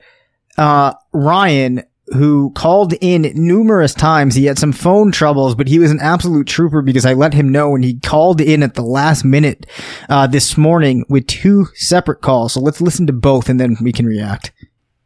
[0.56, 4.34] uh, Ryan who called in numerous times.
[4.34, 7.50] He had some phone troubles, but he was an absolute trooper because I let him
[7.50, 9.66] know and he called in at the last minute,
[10.08, 12.54] uh, this morning with two separate calls.
[12.54, 14.52] So let's listen to both and then we can react.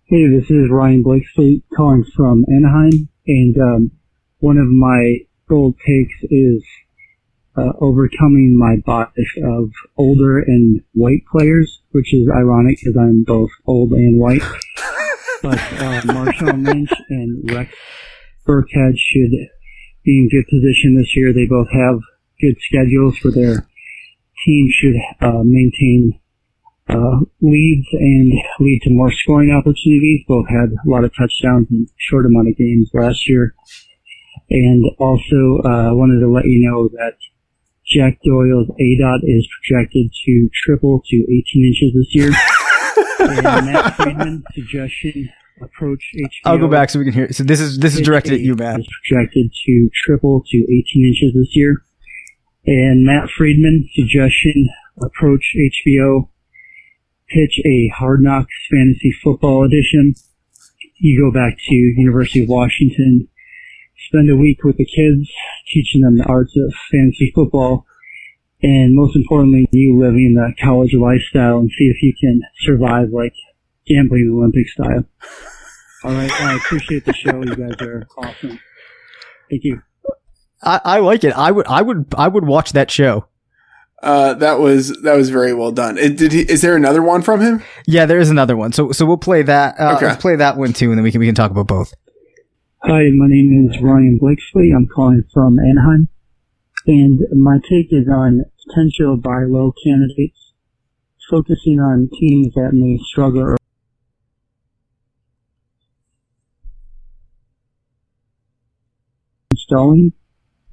[0.07, 3.91] Hey, this is Ryan Blakeslee calling from Anaheim, and um,
[4.39, 5.17] one of my
[5.49, 6.63] bold takes is
[7.57, 9.11] uh, overcoming my bias
[9.45, 14.43] of older and white players, which is ironic because I'm both old and white.
[15.43, 17.75] but uh, Marshawn Lynch and Rex
[18.47, 19.31] Burkhead should
[20.05, 21.33] be in good position this year.
[21.33, 22.01] They both have
[22.41, 23.67] good schedules for their
[24.45, 26.21] team should uh, maintain
[26.89, 30.21] uh, leads and lead to more scoring opportunities.
[30.29, 33.55] Both had a lot of touchdowns in short amount of games last year.
[34.51, 37.17] And also, uh, wanted to let you know that
[37.87, 42.33] Jack Doyle's ADOT is projected to triple to 18 inches this year.
[43.19, 45.31] and Matt Freedman suggestion
[45.61, 46.29] approach HBO.
[46.45, 47.33] I'll go back so we can hear.
[47.33, 48.81] So this is this is directed at you, Matt.
[48.81, 51.83] Is projected to triple to 18 inches this year.
[52.67, 54.69] And Matt Freedman suggestion
[55.03, 56.29] approach HBO
[57.29, 60.15] pitch a Hard Knocks fantasy football edition.
[60.99, 63.29] You go back to University of Washington,
[64.09, 65.31] spend a week with the kids,
[65.73, 67.87] teaching them the arts of fantasy football,
[68.63, 73.35] and most importantly, you living the college lifestyle and see if you can survive like
[73.87, 75.05] gambling Olympic style.
[76.05, 77.43] All right, I appreciate the show.
[77.43, 78.61] You guys are awesome.
[79.51, 79.83] Thank you.
[80.63, 81.33] I, I like it.
[81.33, 83.27] I would I would I would watch that show.
[84.03, 85.97] Uh, that was that was very well done.
[85.97, 87.63] It, did he, is there another one from him?
[87.87, 88.73] Yeah, there is another one.
[88.73, 89.79] So so we'll play that.
[89.81, 90.07] Uh, Okay.
[90.07, 91.95] Let's play that one too, and then we can we can talk about both.
[92.87, 94.71] Hi, my name is Ryan Blakesley.
[94.77, 96.11] I'm calling from Anaheim.
[96.87, 100.53] And my take is on potential buy low candidates,
[101.31, 103.57] focusing on teams that may struggle
[109.51, 110.13] installing.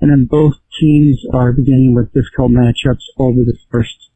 [0.01, 4.09] And then both teams are beginning with difficult matchups over the first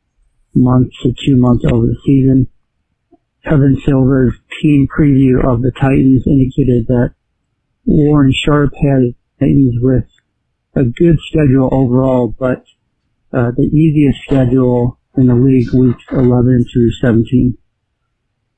[0.54, 2.50] month to two months over the season.
[3.46, 7.14] Kevin Silver's team preview of the Titans indicated that
[7.86, 10.06] Warren Sharp had Titans with
[10.76, 12.66] a good schedule overall, but
[13.34, 17.58] uh, the easiest schedule in the league weeks 11 through 17.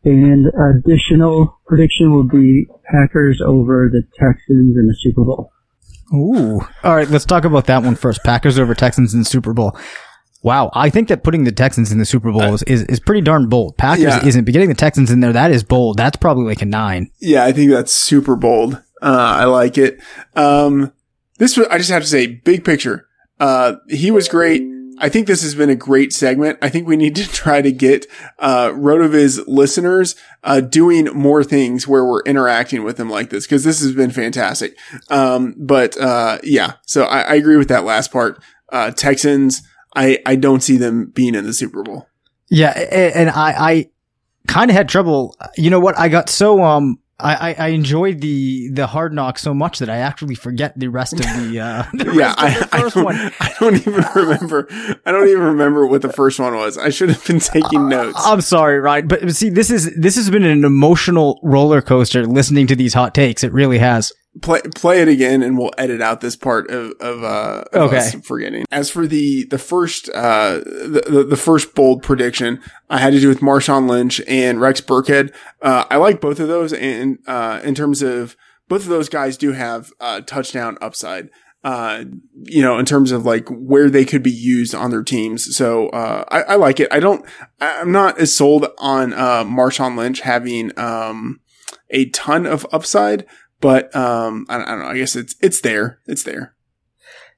[0.03, 5.51] And additional prediction will be Packers over the Texans in the Super Bowl.
[6.13, 6.61] Ooh.
[6.83, 8.23] All right, let's talk about that one first.
[8.23, 9.77] Packers over Texans in the Super Bowl.
[10.43, 13.21] Wow, I think that putting the Texans in the Super Bowl is, is, is pretty
[13.21, 13.75] darn bold.
[13.77, 14.25] Packers Yeah.
[14.25, 15.97] isn't, but getting the Texans in there, that is bold.
[15.97, 17.11] That's probably like a nine.
[17.19, 18.81] Yeah, I think that's super bold.
[19.01, 20.01] Uh, I like it.
[20.35, 20.93] Um,
[21.37, 23.07] this was, I just have to say, big picture.
[23.39, 24.63] Uh, he was great.
[24.99, 26.57] I think this has been a great segment.
[26.61, 28.07] I think we need to try to get,
[28.39, 33.63] uh, Rotoviz listeners, uh, doing more things where we're interacting with them like this, because
[33.63, 34.75] this has been fantastic.
[35.09, 38.41] Um, but, uh, yeah, so I, I agree with that last part.
[38.71, 39.61] Uh, Texans,
[39.95, 42.07] I, I don't see them being in the Super Bowl.
[42.49, 43.89] Yeah, and I, I
[44.47, 45.35] kind of had trouble.
[45.57, 45.97] You know what?
[45.99, 49.89] I got so um, I, I, I enjoyed the the hard knock so much that
[49.89, 51.59] I actually forget the rest of the.
[51.59, 53.15] Uh, the yeah, rest of I, the I, first don't, one.
[53.39, 54.67] I don't even remember.
[55.05, 56.77] I don't even remember what the first one was.
[56.77, 58.19] I should have been taking notes.
[58.23, 62.67] I'm sorry, Ryan, but see, this is this has been an emotional roller coaster listening
[62.67, 63.43] to these hot takes.
[63.43, 64.11] It really has.
[64.41, 67.97] Play play it again, and we'll edit out this part of of, uh, of Okay.
[67.97, 68.65] us forgetting.
[68.71, 72.59] As for the the first uh the, the the first bold prediction,
[72.89, 75.33] I had to do with Marshawn Lynch and Rex Burkhead.
[75.61, 78.35] Uh, I like both of those, and uh, in terms of
[78.67, 81.29] both of those guys do have uh, touchdown upside.
[81.63, 82.05] Uh,
[82.43, 85.53] you know, in terms of like where they could be used on their teams.
[85.57, 86.87] So, uh, I, I like it.
[86.91, 87.25] I don't,
[87.59, 91.41] I'm not as sold on, uh, Marshawn Lynch having, um,
[91.89, 93.25] a ton of upside,
[93.61, 94.85] but, um, I, I don't know.
[94.87, 95.99] I guess it's, it's there.
[96.05, 96.55] It's there.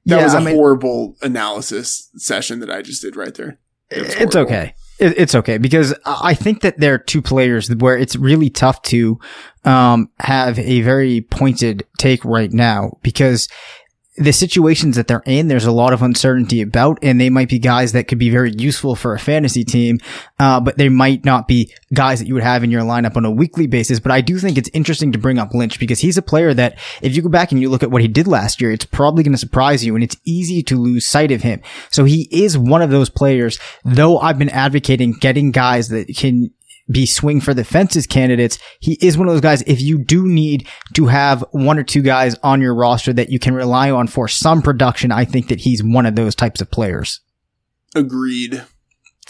[0.06, 3.58] That Yeah, was a I mean- horrible analysis session that I just did right there.
[3.90, 4.74] It It's okay.
[5.00, 8.50] It, it's okay because I I think that there are two players where it's really
[8.50, 9.18] tough to
[9.64, 13.48] um, have a very pointed take right now because
[14.20, 17.58] the situations that they're in, there's a lot of uncertainty about, and they might be
[17.58, 19.98] guys that could be very useful for a fantasy team,
[20.38, 23.24] uh, but they might not be guys that you would have in your lineup on
[23.24, 23.98] a weekly basis.
[23.98, 26.78] But I do think it's interesting to bring up Lynch because he's a player that,
[27.00, 29.24] if you go back and you look at what he did last year, it's probably
[29.24, 31.62] going to surprise you, and it's easy to lose sight of him.
[31.90, 36.50] So he is one of those players, though I've been advocating getting guys that can
[36.90, 38.58] be swing for the fences candidates.
[38.80, 39.62] He is one of those guys.
[39.62, 43.38] If you do need to have one or two guys on your roster that you
[43.38, 46.70] can rely on for some production, I think that he's one of those types of
[46.70, 47.20] players.
[47.94, 48.64] Agreed.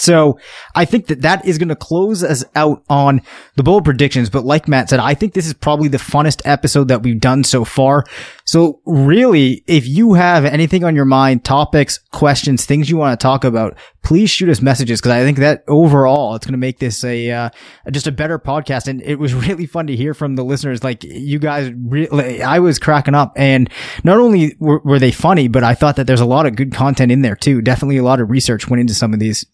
[0.00, 0.38] So
[0.74, 3.20] I think that that is going to close us out on
[3.56, 4.30] the bold predictions.
[4.30, 7.44] But like Matt said, I think this is probably the funnest episode that we've done
[7.44, 8.04] so far.
[8.50, 13.22] So really, if you have anything on your mind, topics, questions, things you want to
[13.22, 16.80] talk about, please shoot us messages because I think that overall it's going to make
[16.80, 17.50] this a uh,
[17.92, 18.88] just a better podcast.
[18.88, 20.82] And it was really fun to hear from the listeners.
[20.82, 23.70] Like you guys, really, I was cracking up, and
[24.02, 26.74] not only were, were they funny, but I thought that there's a lot of good
[26.74, 27.62] content in there too.
[27.62, 29.46] Definitely a lot of research went into some of these.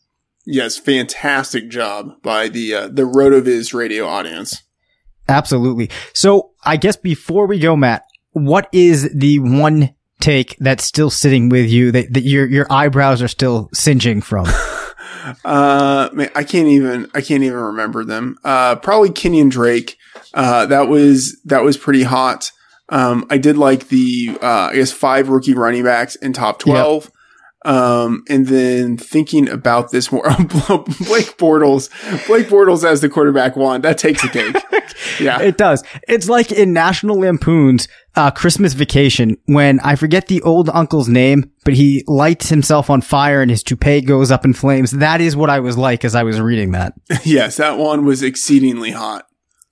[0.46, 4.62] Yes, fantastic job by the uh, the Rotoviz radio audience.
[5.28, 5.90] Absolutely.
[6.14, 8.06] So I guess before we go, Matt,
[8.36, 13.22] what is the one take that's still sitting with you that, that your your eyebrows
[13.22, 14.46] are still singeing from?
[15.44, 18.36] uh, man, I can't even I can't even remember them.
[18.44, 19.96] Uh, probably Kenyan Drake.
[20.34, 22.52] Uh, that was that was pretty hot.
[22.90, 27.04] Um, I did like the uh, I guess five rookie running backs in top twelve.
[27.04, 27.12] Yep.
[27.64, 31.90] Um, and then thinking about this more, Blake Bortles,
[32.28, 34.54] Blake Bortles as the quarterback one, that takes a cake.
[35.20, 35.40] yeah.
[35.40, 35.82] It does.
[36.06, 41.52] It's like in National Lampoon's, uh, Christmas vacation when I forget the old uncle's name,
[41.64, 44.90] but he lights himself on fire and his toupee goes up in flames.
[44.90, 46.94] That is what I was like as I was reading that.
[47.24, 49.26] yes, that one was exceedingly hot.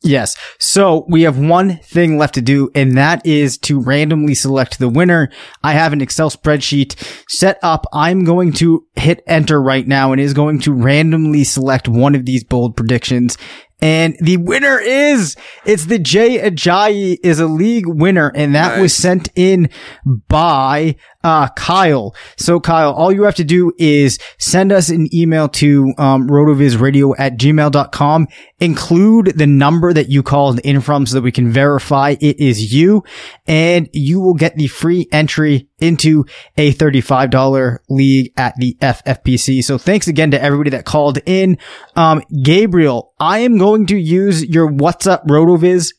[0.05, 0.37] Yes.
[0.59, 4.91] So we have one thing left to do, and that is to randomly select the
[4.91, 5.31] winner.
[5.63, 6.95] I have an Excel spreadsheet
[7.27, 7.87] set up.
[7.91, 12.27] I'm going to hit enter right now and is going to randomly select one of
[12.27, 13.39] these bold predictions.
[13.85, 18.33] And the winner is, it's the Jay Ajayi is a league winner.
[18.35, 18.81] And that nice.
[18.81, 19.69] was sent in
[20.07, 22.15] by, uh, Kyle.
[22.39, 27.15] So Kyle, all you have to do is send us an email to, um, rotovizradio
[27.19, 28.29] at gmail.com.
[28.59, 32.73] Include the number that you called in from so that we can verify it is
[32.73, 33.05] you
[33.47, 36.25] and you will get the free entry into
[36.57, 39.63] a $35 league at the FFPC.
[39.63, 41.59] So thanks again to everybody that called in.
[41.97, 45.95] Um, Gabriel, I am going to use your What's Up Rotoviz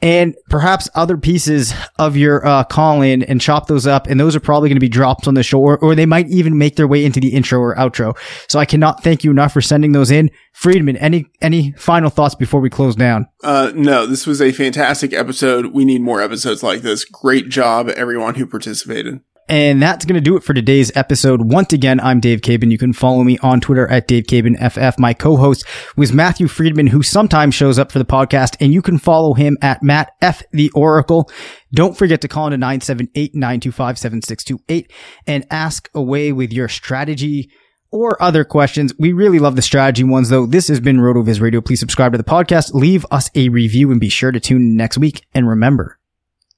[0.00, 4.06] and perhaps other pieces of your uh, call in and chop those up.
[4.06, 6.28] And those are probably going to be dropped on the show, or, or, they might
[6.28, 8.16] even make their way into the intro or outro.
[8.48, 10.30] So I cannot thank you enough for sending those in.
[10.52, 13.26] Freedman, any any final thoughts before we close down?
[13.42, 15.74] Uh, no, this was a fantastic episode.
[15.74, 17.04] We need more episodes like this.
[17.04, 19.22] Great job, everyone who participated.
[19.50, 21.42] And that's going to do it for today's episode.
[21.42, 22.70] Once again, I'm Dave Caban.
[22.70, 24.96] You can follow me on Twitter at Dave Caban FF.
[24.96, 25.64] My co-host
[25.96, 29.58] was Matthew Freedman, who sometimes shows up for the podcast, and you can follow him
[29.60, 31.28] at Matt F the Oracle.
[31.72, 34.88] Don't forget to call into 978-925-7628
[35.26, 37.50] and ask away with your strategy
[37.90, 38.94] or other questions.
[39.00, 40.46] We really love the strategy ones though.
[40.46, 41.60] This has been RotoViz Radio.
[41.60, 44.76] Please subscribe to the podcast, leave us a review and be sure to tune in
[44.76, 45.26] next week.
[45.34, 45.98] And remember,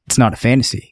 [0.05, 0.92] it's not a fantasy